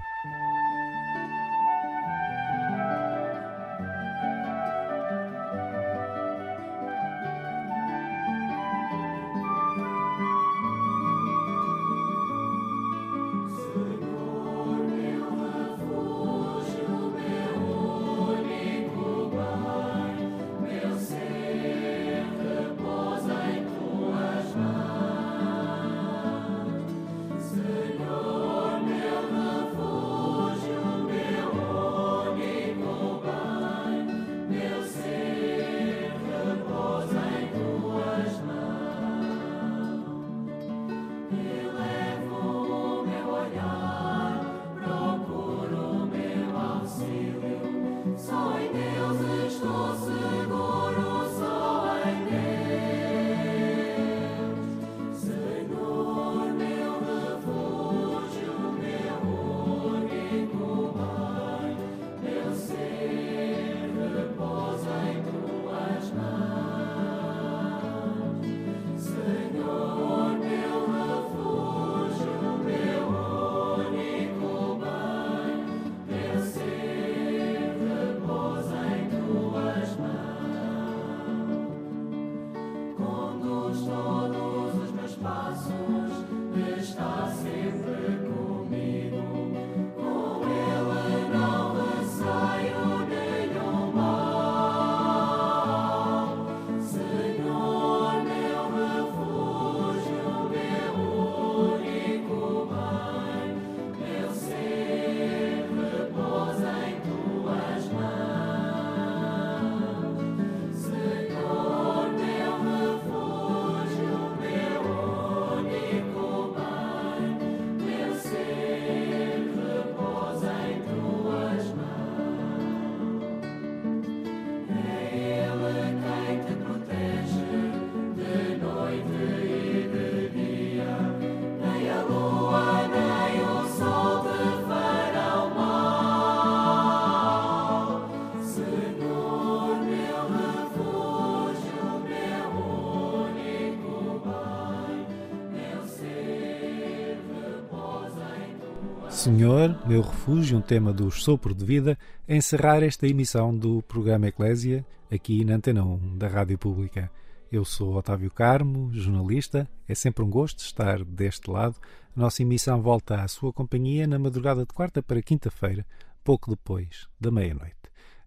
Senhor, 149.29 149.87
meu 149.87 150.01
refúgio, 150.01 150.57
um 150.57 150.61
tema 150.61 150.91
do 150.91 151.11
Sopro 151.11 151.53
de 151.53 151.63
Vida, 151.63 151.95
a 152.27 152.33
encerrar 152.33 152.81
esta 152.81 153.07
emissão 153.07 153.55
do 153.55 153.79
programa 153.83 154.27
Eclésia, 154.27 154.83
aqui 155.11 155.45
na 155.45 155.53
Antena 155.53 155.83
1 155.83 156.17
da 156.17 156.27
Rádio 156.27 156.57
Pública. 156.57 157.11
Eu 157.51 157.63
sou 157.63 157.93
Otávio 157.93 158.31
Carmo, 158.31 158.91
jornalista. 158.91 159.69
É 159.87 159.93
sempre 159.93 160.23
um 160.23 160.29
gosto 160.31 160.61
estar 160.61 161.05
deste 161.05 161.47
lado. 161.47 161.75
A 162.17 162.19
nossa 162.19 162.41
emissão 162.41 162.81
volta 162.81 163.21
à 163.21 163.27
sua 163.27 163.53
companhia 163.53 164.07
na 164.07 164.17
madrugada 164.17 164.61
de 164.61 164.73
quarta 164.73 165.03
para 165.03 165.21
quinta-feira, 165.21 165.85
pouco 166.23 166.49
depois 166.49 167.07
da 167.21 167.29
meia-noite. 167.29 167.75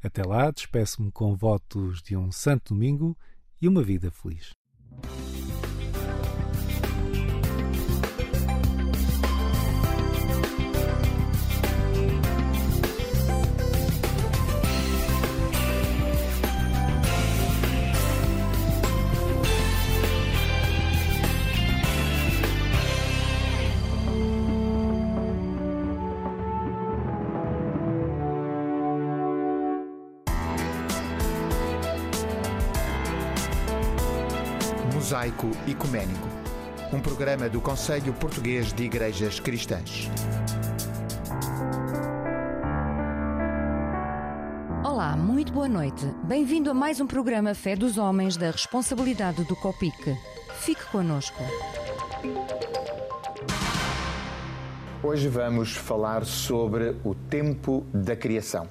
Até 0.00 0.22
lá, 0.22 0.52
despeço-me 0.52 1.10
com 1.10 1.34
votos 1.34 2.00
de 2.00 2.16
um 2.16 2.30
santo 2.30 2.74
domingo 2.74 3.18
e 3.60 3.66
uma 3.66 3.82
vida 3.82 4.08
feliz. 4.12 4.52
Mosaico 35.12 35.50
Ecuménico, 35.68 36.26
um 36.90 36.98
programa 36.98 37.46
do 37.46 37.60
Conselho 37.60 38.14
Português 38.14 38.72
de 38.72 38.84
Igrejas 38.84 39.38
Cristãs. 39.38 40.08
Olá, 44.82 45.14
muito 45.14 45.52
boa 45.52 45.68
noite. 45.68 46.06
Bem-vindo 46.24 46.70
a 46.70 46.74
mais 46.74 46.98
um 46.98 47.06
programa 47.06 47.54
Fé 47.54 47.76
dos 47.76 47.98
Homens 47.98 48.38
da 48.38 48.50
responsabilidade 48.50 49.44
do 49.44 49.54
COPIC. 49.54 50.16
Fique 50.54 50.86
conosco. 50.86 51.42
Hoje 55.02 55.28
vamos 55.28 55.76
falar 55.76 56.24
sobre 56.24 56.96
o 57.04 57.14
tempo 57.14 57.84
da 57.92 58.16
criação. 58.16 58.66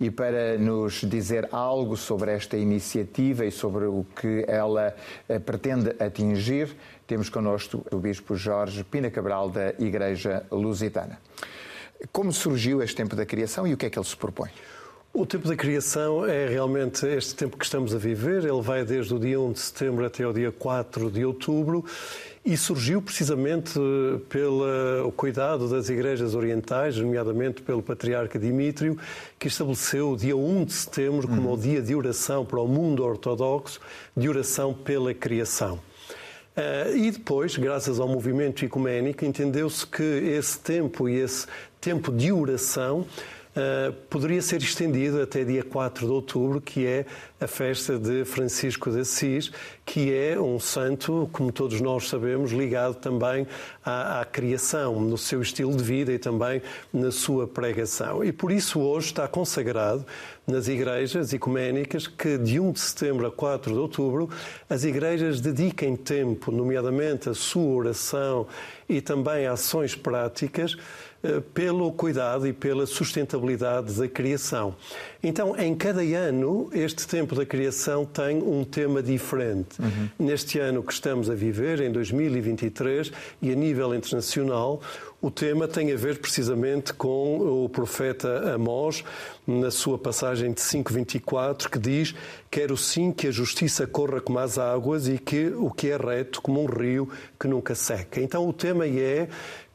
E 0.00 0.10
para 0.10 0.56
nos 0.56 1.02
dizer 1.02 1.46
algo 1.52 1.94
sobre 1.94 2.32
esta 2.32 2.56
iniciativa 2.56 3.44
e 3.44 3.50
sobre 3.50 3.84
o 3.84 4.06
que 4.16 4.46
ela 4.48 4.96
eh, 5.28 5.38
pretende 5.38 5.94
atingir, 6.02 6.74
temos 7.06 7.28
connosco 7.28 7.84
o 7.92 7.98
Bispo 7.98 8.34
Jorge 8.34 8.82
Pina 8.82 9.10
Cabral 9.10 9.50
da 9.50 9.74
Igreja 9.78 10.46
Lusitana. 10.50 11.20
Como 12.10 12.32
surgiu 12.32 12.82
este 12.82 12.96
tempo 12.96 13.14
da 13.14 13.26
criação 13.26 13.66
e 13.66 13.74
o 13.74 13.76
que 13.76 13.84
é 13.84 13.90
que 13.90 13.98
ele 13.98 14.06
se 14.06 14.16
propõe? 14.16 14.48
O 15.12 15.26
tempo 15.26 15.48
da 15.48 15.56
criação 15.56 16.24
é 16.24 16.46
realmente 16.46 17.04
este 17.04 17.34
tempo 17.34 17.56
que 17.56 17.64
estamos 17.64 17.92
a 17.92 17.98
viver. 17.98 18.44
Ele 18.44 18.62
vai 18.62 18.84
desde 18.84 19.12
o 19.12 19.18
dia 19.18 19.40
1 19.40 19.52
de 19.52 19.58
setembro 19.58 20.06
até 20.06 20.24
o 20.24 20.32
dia 20.32 20.52
4 20.52 21.10
de 21.10 21.24
outubro 21.24 21.84
e 22.44 22.56
surgiu 22.56 23.02
precisamente 23.02 23.72
pelo 24.28 25.10
cuidado 25.16 25.68
das 25.68 25.88
igrejas 25.88 26.36
orientais, 26.36 26.96
nomeadamente 26.96 27.60
pelo 27.60 27.82
patriarca 27.82 28.38
Dimítrio, 28.38 28.96
que 29.36 29.48
estabeleceu 29.48 30.12
o 30.12 30.16
dia 30.16 30.36
1 30.36 30.64
de 30.64 30.72
setembro 30.74 31.26
como 31.26 31.52
o 31.52 31.58
dia 31.58 31.82
de 31.82 31.92
oração 31.92 32.46
para 32.46 32.60
o 32.60 32.68
mundo 32.68 33.04
ortodoxo, 33.04 33.80
de 34.16 34.28
oração 34.28 34.72
pela 34.72 35.12
criação. 35.12 35.80
Uh, 36.56 36.96
e 36.96 37.10
depois, 37.10 37.56
graças 37.56 37.98
ao 37.98 38.06
movimento 38.06 38.64
ecuménico, 38.64 39.24
entendeu-se 39.24 39.84
que 39.84 40.02
esse 40.02 40.58
tempo 40.58 41.08
e 41.08 41.16
esse 41.16 41.46
tempo 41.80 42.12
de 42.12 42.30
oração 42.30 43.06
poderia 44.08 44.40
ser 44.40 44.62
estendido 44.62 45.20
até 45.20 45.44
dia 45.44 45.64
4 45.64 46.06
de 46.06 46.12
outubro, 46.12 46.60
que 46.60 46.86
é 46.86 47.04
a 47.40 47.46
festa 47.46 47.98
de 47.98 48.24
Francisco 48.24 48.90
de 48.90 49.00
Assis, 49.00 49.50
que 49.84 50.14
é 50.14 50.38
um 50.38 50.60
santo, 50.60 51.28
como 51.32 51.50
todos 51.50 51.80
nós 51.80 52.08
sabemos, 52.08 52.52
ligado 52.52 52.94
também 52.94 53.46
à, 53.84 54.20
à, 54.20 54.24
criação, 54.24 55.00
no 55.00 55.18
seu 55.18 55.42
estilo 55.42 55.74
de 55.74 55.82
vida 55.82 56.12
e 56.12 56.18
também 56.18 56.62
na 56.92 57.10
sua 57.10 57.46
pregação. 57.48 58.22
E 58.22 58.30
por 58.30 58.52
isso 58.52 58.78
hoje 58.80 59.06
está 59.06 59.26
consagrado 59.26 60.06
nas 60.46 60.68
igrejas 60.68 61.32
ecuménicas 61.32 62.06
que 62.06 62.38
de 62.38 62.60
1 62.60 62.72
de 62.72 62.80
setembro 62.80 63.26
a 63.26 63.32
4 63.32 63.72
de 63.72 63.78
outubro 63.78 64.28
as 64.68 64.84
igrejas 64.84 65.40
dediquem 65.40 65.96
tempo, 65.96 66.52
nomeadamente 66.52 67.28
a 67.28 67.34
sua 67.34 67.74
oração 67.74 68.46
e 68.88 69.00
também 69.00 69.46
a 69.46 69.52
ações 69.52 69.94
práticas, 69.94 70.76
pelo 71.52 71.92
cuidado 71.92 72.46
e 72.46 72.52
pela 72.52 72.86
sustentabilidade 72.86 73.92
da 73.92 74.08
criação. 74.08 74.74
Então, 75.22 75.54
em 75.58 75.74
cada 75.74 76.00
ano, 76.00 76.70
este 76.72 77.06
tempo 77.06 77.34
da 77.34 77.44
criação 77.44 78.06
tem 78.06 78.42
um 78.42 78.64
tema 78.64 79.02
diferente. 79.02 79.80
Uhum. 79.80 80.08
Neste 80.18 80.58
ano 80.58 80.82
que 80.82 80.92
estamos 80.92 81.28
a 81.28 81.34
viver, 81.34 81.80
em 81.82 81.92
2023, 81.92 83.12
e 83.42 83.52
a 83.52 83.54
nível 83.54 83.94
internacional, 83.94 84.80
o 85.20 85.30
tema 85.30 85.68
tem 85.68 85.92
a 85.92 85.96
ver 85.96 86.18
precisamente 86.18 86.94
com 86.94 87.64
o 87.64 87.68
profeta 87.68 88.54
Amós, 88.54 89.04
na 89.46 89.70
sua 89.70 89.98
passagem 89.98 90.52
de 90.52 90.60
5.24, 90.62 91.68
que 91.68 91.78
diz: 91.78 92.14
Quero 92.50 92.74
sim 92.78 93.12
que 93.12 93.26
a 93.26 93.30
justiça 93.30 93.86
corra 93.86 94.22
como 94.22 94.38
as 94.38 94.56
águas 94.56 95.06
e 95.06 95.18
que 95.18 95.48
o 95.48 95.70
que 95.70 95.90
é 95.90 95.98
reto 95.98 96.40
como 96.40 96.62
um 96.62 96.66
rio 96.66 97.10
que 97.38 97.46
nunca 97.46 97.74
seca. 97.74 98.22
Então, 98.22 98.48
o 98.48 98.52
tema 98.54 98.86
é 98.86 99.28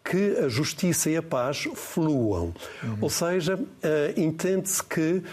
que 0.06 0.38
a 0.38 0.48
justiça 0.48 1.10
e 1.10 1.18
a 1.18 1.24
paz 1.24 1.68
fluam. 1.74 2.54
Uhum. 2.84 2.98
Ou 3.02 3.10
seja, 3.10 3.56
uh, 3.56 3.66
entende-se 4.16 4.84
que 4.84 5.02
uh, 5.02 5.24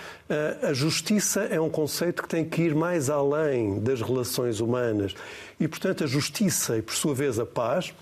a 0.67 0.73
justiça 0.73 1.43
é 1.43 1.61
um 1.61 1.69
conceito 1.69 2.23
que 2.23 2.29
tem 2.29 2.43
que 2.43 2.63
ir 2.63 2.75
mais 2.75 3.11
além 3.11 3.79
das 3.81 4.01
relações 4.01 4.61
humanas. 4.61 5.15
E, 5.61 5.69
portanto, 5.69 6.05
a 6.05 6.07
justiça 6.07 6.79
e, 6.79 6.83
por 6.83 6.95
sua 6.95 7.15
vez, 7.15 7.39
a 7.39 7.45
paz 7.45 7.93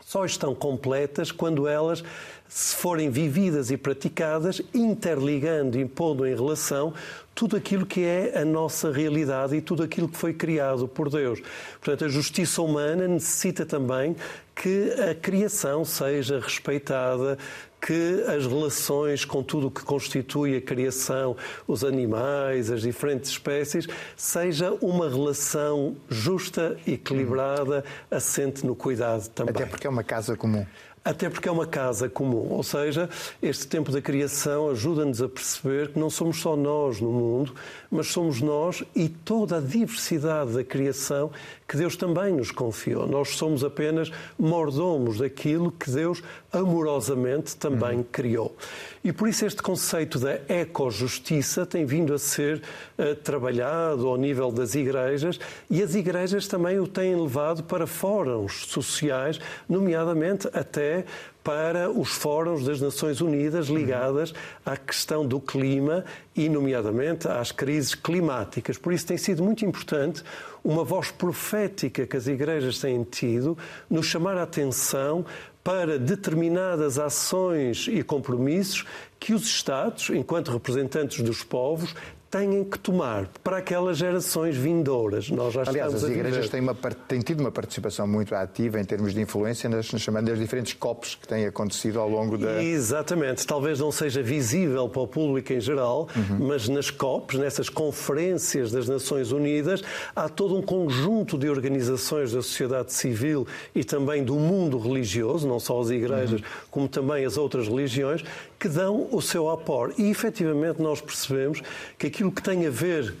só 0.00 0.24
estão 0.24 0.54
completas 0.54 1.30
quando 1.30 1.68
elas 1.68 2.02
se 2.48 2.74
forem 2.74 3.10
vividas 3.10 3.70
e 3.70 3.76
praticadas, 3.76 4.62
interligando, 4.72 5.78
impondo 5.78 6.26
em 6.26 6.34
relação 6.34 6.94
tudo 7.38 7.56
aquilo 7.56 7.86
que 7.86 8.02
é 8.02 8.36
a 8.36 8.44
nossa 8.44 8.90
realidade 8.90 9.54
e 9.54 9.60
tudo 9.60 9.84
aquilo 9.84 10.08
que 10.08 10.16
foi 10.16 10.34
criado 10.34 10.88
por 10.88 11.08
Deus. 11.08 11.40
Portanto, 11.80 12.04
a 12.04 12.08
justiça 12.08 12.60
humana 12.60 13.06
necessita 13.06 13.64
também 13.64 14.16
que 14.56 14.92
a 15.08 15.14
criação 15.14 15.84
seja 15.84 16.40
respeitada, 16.40 17.38
que 17.80 18.24
as 18.26 18.44
relações 18.44 19.24
com 19.24 19.40
tudo 19.40 19.68
o 19.68 19.70
que 19.70 19.82
constitui 19.84 20.56
a 20.56 20.60
criação, 20.60 21.36
os 21.64 21.84
animais, 21.84 22.72
as 22.72 22.82
diferentes 22.82 23.30
espécies, 23.30 23.86
seja 24.16 24.72
uma 24.80 25.08
relação 25.08 25.96
justa, 26.08 26.76
equilibrada, 26.84 27.84
assente 28.10 28.66
no 28.66 28.74
cuidado 28.74 29.28
também. 29.28 29.54
Até 29.54 29.64
porque 29.64 29.86
é 29.86 29.90
uma 29.90 30.02
casa 30.02 30.36
comum. 30.36 30.66
Até 31.08 31.30
porque 31.30 31.48
é 31.48 31.50
uma 31.50 31.66
casa 31.66 32.06
comum, 32.06 32.48
ou 32.50 32.62
seja, 32.62 33.08
este 33.40 33.66
tempo 33.66 33.90
da 33.90 33.98
criação 33.98 34.68
ajuda-nos 34.68 35.22
a 35.22 35.28
perceber 35.28 35.88
que 35.88 35.98
não 35.98 36.10
somos 36.10 36.38
só 36.38 36.54
nós 36.54 37.00
no 37.00 37.10
mundo, 37.10 37.54
mas 37.90 38.08
somos 38.08 38.42
nós 38.42 38.84
e 38.94 39.08
toda 39.08 39.56
a 39.56 39.60
diversidade 39.60 40.52
da 40.52 40.62
criação 40.62 41.30
que 41.68 41.76
Deus 41.76 41.96
também 41.96 42.32
nos 42.32 42.50
confiou. 42.50 43.06
Nós 43.06 43.36
somos 43.36 43.62
apenas 43.62 44.10
mordomos 44.38 45.18
daquilo 45.18 45.70
que 45.70 45.90
Deus 45.90 46.22
amorosamente 46.50 47.54
também 47.54 47.98
uhum. 47.98 48.04
criou. 48.10 48.56
E 49.04 49.12
por 49.12 49.28
isso 49.28 49.44
este 49.44 49.62
conceito 49.62 50.18
da 50.18 50.40
ecojustiça 50.48 51.66
tem 51.66 51.84
vindo 51.84 52.14
a 52.14 52.18
ser 52.18 52.62
uh, 52.98 53.14
trabalhado 53.16 54.08
ao 54.08 54.16
nível 54.16 54.50
das 54.50 54.74
igrejas 54.74 55.38
e 55.68 55.82
as 55.82 55.94
igrejas 55.94 56.48
também 56.48 56.80
o 56.80 56.88
têm 56.88 57.14
levado 57.14 57.62
para 57.62 57.86
fóruns 57.86 58.66
sociais, 58.66 59.38
nomeadamente 59.68 60.48
até 60.54 61.04
para 61.48 61.90
os 61.90 62.10
fóruns 62.10 62.62
das 62.62 62.78
Nações 62.78 63.22
Unidas 63.22 63.68
ligadas 63.68 64.34
à 64.66 64.76
questão 64.76 65.26
do 65.26 65.40
clima 65.40 66.04
e, 66.36 66.46
nomeadamente, 66.46 67.26
às 67.26 67.50
crises 67.50 67.94
climáticas. 67.94 68.76
Por 68.76 68.92
isso 68.92 69.06
tem 69.06 69.16
sido 69.16 69.42
muito 69.42 69.64
importante 69.64 70.22
uma 70.62 70.84
voz 70.84 71.10
profética 71.10 72.06
que 72.06 72.18
as 72.18 72.26
igrejas 72.26 72.78
têm 72.78 73.02
tido 73.02 73.56
nos 73.88 74.04
chamar 74.04 74.36
a 74.36 74.42
atenção 74.42 75.24
para 75.64 75.98
determinadas 75.98 76.98
ações 76.98 77.88
e 77.90 78.02
compromissos 78.02 78.84
que 79.18 79.32
os 79.32 79.46
Estados, 79.46 80.10
enquanto 80.10 80.52
representantes 80.52 81.22
dos 81.22 81.42
povos, 81.42 81.94
têm 82.30 82.62
que 82.62 82.78
tomar 82.78 83.26
para 83.42 83.56
aquelas 83.56 83.96
gerações 83.96 84.54
vindouras. 84.56 85.30
Nós 85.30 85.54
já 85.54 85.62
Aliás, 85.66 85.94
as 85.94 86.02
igrejas 86.02 86.48
têm, 86.50 86.60
uma, 86.60 86.74
têm 86.74 87.20
tido 87.20 87.40
uma 87.40 87.50
participação 87.50 88.06
muito 88.06 88.34
ativa 88.34 88.78
em 88.78 88.84
termos 88.84 89.14
de 89.14 89.20
influência 89.20 89.68
nas, 89.68 89.90
nas 89.92 90.02
chamadas 90.02 90.38
diferentes 90.38 90.74
COPs 90.74 91.14
que 91.14 91.26
têm 91.26 91.46
acontecido 91.46 91.98
ao 91.98 92.08
longo 92.08 92.36
da. 92.36 92.62
Exatamente, 92.62 93.46
talvez 93.46 93.80
não 93.80 93.90
seja 93.90 94.22
visível 94.22 94.88
para 94.88 95.00
o 95.02 95.06
público 95.08 95.52
em 95.52 95.60
geral, 95.60 96.08
Uhum. 96.14 96.46
mas 96.48 96.68
nas 96.68 96.90
COPs, 96.90 97.38
nessas 97.38 97.68
conferências 97.68 98.70
das 98.70 98.88
Nações 98.88 99.32
Unidas, 99.32 99.82
há 100.14 100.28
todo 100.28 100.56
um 100.56 100.62
conjunto 100.62 101.38
de 101.38 101.48
organizações 101.48 102.32
da 102.32 102.42
sociedade 102.42 102.92
civil 102.92 103.46
e 103.74 103.84
também 103.84 104.22
do 104.22 104.34
mundo 104.34 104.78
religioso, 104.78 105.46
não 105.48 105.58
só 105.60 105.80
as 105.80 105.90
igrejas, 105.90 106.40
Uhum. 106.40 106.46
como 106.70 106.88
também 106.88 107.24
as 107.24 107.36
outras 107.36 107.68
religiões, 107.68 108.22
que 108.58 108.68
dão 108.68 109.08
o 109.12 109.20
seu 109.22 109.48
aporte. 109.50 110.02
E 110.02 110.10
efetivamente 110.10 110.82
nós 110.82 111.00
percebemos 111.00 111.62
que 111.96 112.06
aquilo 112.06 112.32
que 112.32 112.42
tem 112.42 112.66
a 112.66 112.70
ver 112.70 113.14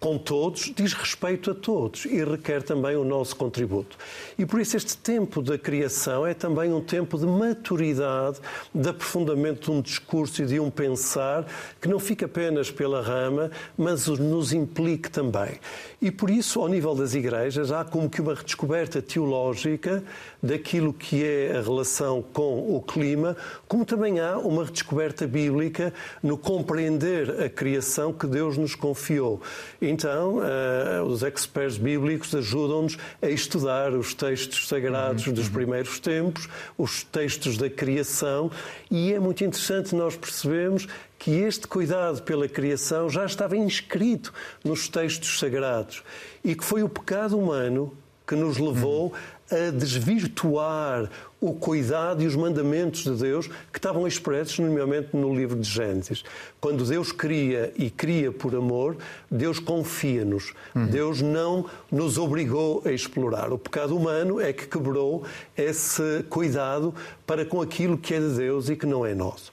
com 0.00 0.16
todos, 0.16 0.72
diz 0.74 0.92
respeito 0.92 1.50
a 1.50 1.54
todos 1.54 2.04
e 2.04 2.22
requer 2.24 2.62
também 2.62 2.96
o 2.96 3.04
nosso 3.04 3.34
contributo. 3.34 3.96
E 4.38 4.46
por 4.46 4.60
isso 4.60 4.76
este 4.76 4.96
tempo 4.96 5.42
da 5.42 5.58
criação 5.58 6.24
é 6.24 6.34
também 6.34 6.72
um 6.72 6.80
tempo 6.80 7.18
de 7.18 7.26
maturidade, 7.26 8.38
de 8.72 8.88
aprofundamento 8.88 9.64
de 9.64 9.70
um 9.72 9.80
discurso 9.80 10.42
e 10.42 10.46
de 10.46 10.60
um 10.60 10.70
pensar 10.70 11.46
que 11.80 11.88
não 11.88 11.98
fica 11.98 12.26
apenas 12.26 12.70
pela 12.70 13.02
rama, 13.02 13.50
mas 13.76 14.06
nos 14.06 14.52
implique 14.52 15.10
também. 15.10 15.58
E 16.00 16.10
por 16.10 16.30
isso, 16.30 16.60
ao 16.60 16.68
nível 16.68 16.94
das 16.94 17.14
igrejas, 17.14 17.72
há 17.72 17.84
como 17.84 18.08
que 18.08 18.20
uma 18.20 18.34
redescoberta 18.34 19.02
teológica 19.02 20.04
daquilo 20.40 20.92
que 20.92 21.24
é 21.24 21.56
a 21.56 21.60
relação 21.60 22.22
com 22.22 22.76
o 22.76 22.80
clima, 22.80 23.36
como 23.66 23.84
também 23.84 24.20
há 24.20 24.38
uma 24.38 24.64
redescoberta 24.64 25.26
bíblica 25.26 25.92
no 26.22 26.38
compreender 26.38 27.42
a 27.42 27.48
criação 27.48 28.12
que 28.12 28.26
Deus 28.26 28.56
nos 28.56 28.76
confiou. 28.76 29.40
Então, 29.88 30.40
eh, 30.44 31.00
os 31.00 31.22
experts 31.22 31.78
bíblicos 31.78 32.34
ajudam-nos 32.34 32.98
a 33.22 33.30
estudar 33.30 33.94
os 33.94 34.12
textos 34.12 34.68
sagrados 34.68 35.26
dos 35.28 35.48
primeiros 35.48 35.98
tempos, 35.98 36.46
os 36.76 37.02
textos 37.04 37.56
da 37.56 37.70
criação, 37.70 38.50
e 38.90 39.14
é 39.14 39.18
muito 39.18 39.42
interessante 39.42 39.94
nós 39.94 40.14
percebemos 40.14 40.86
que 41.18 41.30
este 41.30 41.66
cuidado 41.66 42.22
pela 42.22 42.46
criação 42.46 43.08
já 43.08 43.24
estava 43.24 43.56
inscrito 43.56 44.32
nos 44.62 44.88
textos 44.88 45.38
sagrados 45.38 46.02
e 46.44 46.54
que 46.54 46.64
foi 46.64 46.82
o 46.82 46.88
pecado 46.88 47.38
humano 47.38 47.96
que 48.26 48.36
nos 48.36 48.58
levou 48.58 49.14
a 49.50 49.70
desvirtuar 49.70 51.08
o 51.40 51.52
cuidado 51.54 52.22
e 52.22 52.26
os 52.26 52.34
mandamentos 52.34 53.04
de 53.04 53.12
Deus 53.12 53.46
que 53.72 53.78
estavam 53.78 54.06
expressos, 54.06 54.58
nomeadamente 54.58 55.16
no 55.16 55.34
livro 55.34 55.58
de 55.58 55.68
Gênesis. 55.68 56.24
Quando 56.60 56.84
Deus 56.84 57.12
cria 57.12 57.72
e 57.76 57.90
cria 57.90 58.32
por 58.32 58.54
amor, 58.54 58.96
Deus 59.30 59.58
confia-nos. 59.58 60.52
Deus 60.90 61.22
não 61.22 61.66
nos 61.90 62.18
obrigou 62.18 62.82
a 62.84 62.92
explorar. 62.92 63.52
O 63.52 63.58
pecado 63.58 63.96
humano 63.96 64.40
é 64.40 64.52
que 64.52 64.66
quebrou 64.66 65.24
esse 65.56 66.24
cuidado 66.28 66.94
para 67.26 67.44
com 67.44 67.60
aquilo 67.60 67.96
que 67.96 68.14
é 68.14 68.20
de 68.20 68.34
Deus 68.34 68.68
e 68.68 68.76
que 68.76 68.86
não 68.86 69.06
é 69.06 69.14
nosso. 69.14 69.52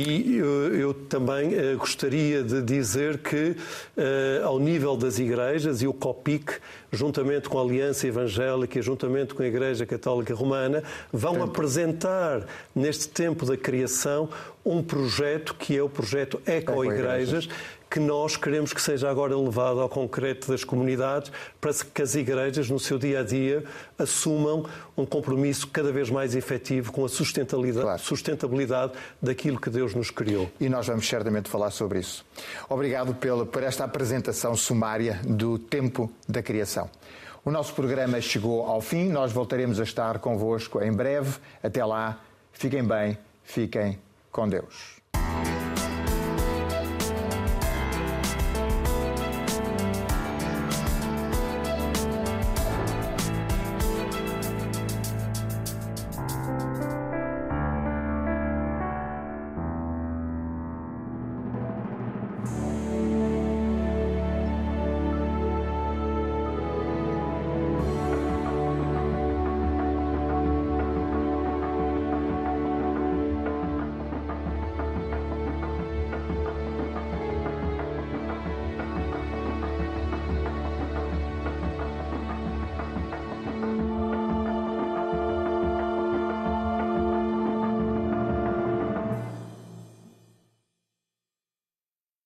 E 0.00 0.36
eu, 0.36 0.76
eu 0.76 0.94
também 0.94 1.54
eh, 1.54 1.74
gostaria 1.74 2.44
de 2.44 2.62
dizer 2.62 3.18
que, 3.18 3.56
eh, 3.96 4.40
ao 4.44 4.60
nível 4.60 4.96
das 4.96 5.18
igrejas, 5.18 5.82
e 5.82 5.88
o 5.88 5.92
COPIC, 5.92 6.52
juntamente 6.92 7.48
com 7.48 7.58
a 7.58 7.62
Aliança 7.62 8.06
Evangélica 8.06 8.78
e 8.78 8.82
juntamente 8.82 9.34
com 9.34 9.42
a 9.42 9.46
Igreja 9.46 9.84
Católica 9.84 10.32
Romana, 10.32 10.84
vão 11.12 11.42
apresentar, 11.42 12.46
neste 12.72 13.08
tempo 13.08 13.44
da 13.44 13.56
criação, 13.56 14.28
um 14.64 14.84
projeto 14.84 15.56
que 15.56 15.76
é 15.76 15.82
o 15.82 15.88
projeto 15.88 16.40
Eco-Igrejas, 16.46 17.46
Eco-Igrejas. 17.46 17.48
Que 17.90 17.98
nós 17.98 18.36
queremos 18.36 18.72
que 18.72 18.82
seja 18.82 19.08
agora 19.10 19.36
levado 19.36 19.80
ao 19.80 19.88
concreto 19.88 20.48
das 20.48 20.62
comunidades 20.64 21.32
para 21.60 21.72
que 21.72 22.02
as 22.02 22.14
igrejas, 22.14 22.68
no 22.68 22.78
seu 22.78 22.98
dia 22.98 23.20
a 23.20 23.22
dia, 23.22 23.64
assumam 23.98 24.66
um 24.96 25.06
compromisso 25.06 25.66
cada 25.68 25.90
vez 25.90 26.10
mais 26.10 26.34
efetivo 26.34 26.92
com 26.92 27.04
a 27.04 27.08
sustentabilidade, 27.08 27.84
Claro. 27.84 28.02
sustentabilidade 28.02 28.92
daquilo 29.22 29.60
que 29.60 29.70
Deus 29.70 29.94
nos 29.94 30.10
criou. 30.10 30.50
E 30.60 30.68
nós 30.68 30.86
vamos 30.86 31.08
certamente 31.08 31.48
falar 31.48 31.70
sobre 31.70 32.00
isso. 32.00 32.24
Obrigado 32.68 33.14
pela, 33.14 33.46
por 33.46 33.62
esta 33.62 33.84
apresentação 33.84 34.54
sumária 34.54 35.20
do 35.24 35.58
tempo 35.58 36.10
da 36.28 36.42
criação. 36.42 36.90
O 37.44 37.50
nosso 37.50 37.72
programa 37.72 38.20
chegou 38.20 38.66
ao 38.66 38.80
fim, 38.80 39.08
nós 39.08 39.32
voltaremos 39.32 39.80
a 39.80 39.82
estar 39.84 40.18
convosco 40.18 40.82
em 40.82 40.92
breve. 40.92 41.38
Até 41.62 41.82
lá, 41.84 42.20
fiquem 42.52 42.84
bem, 42.84 43.16
fiquem 43.42 43.98
com 44.30 44.46
Deus. 44.46 44.97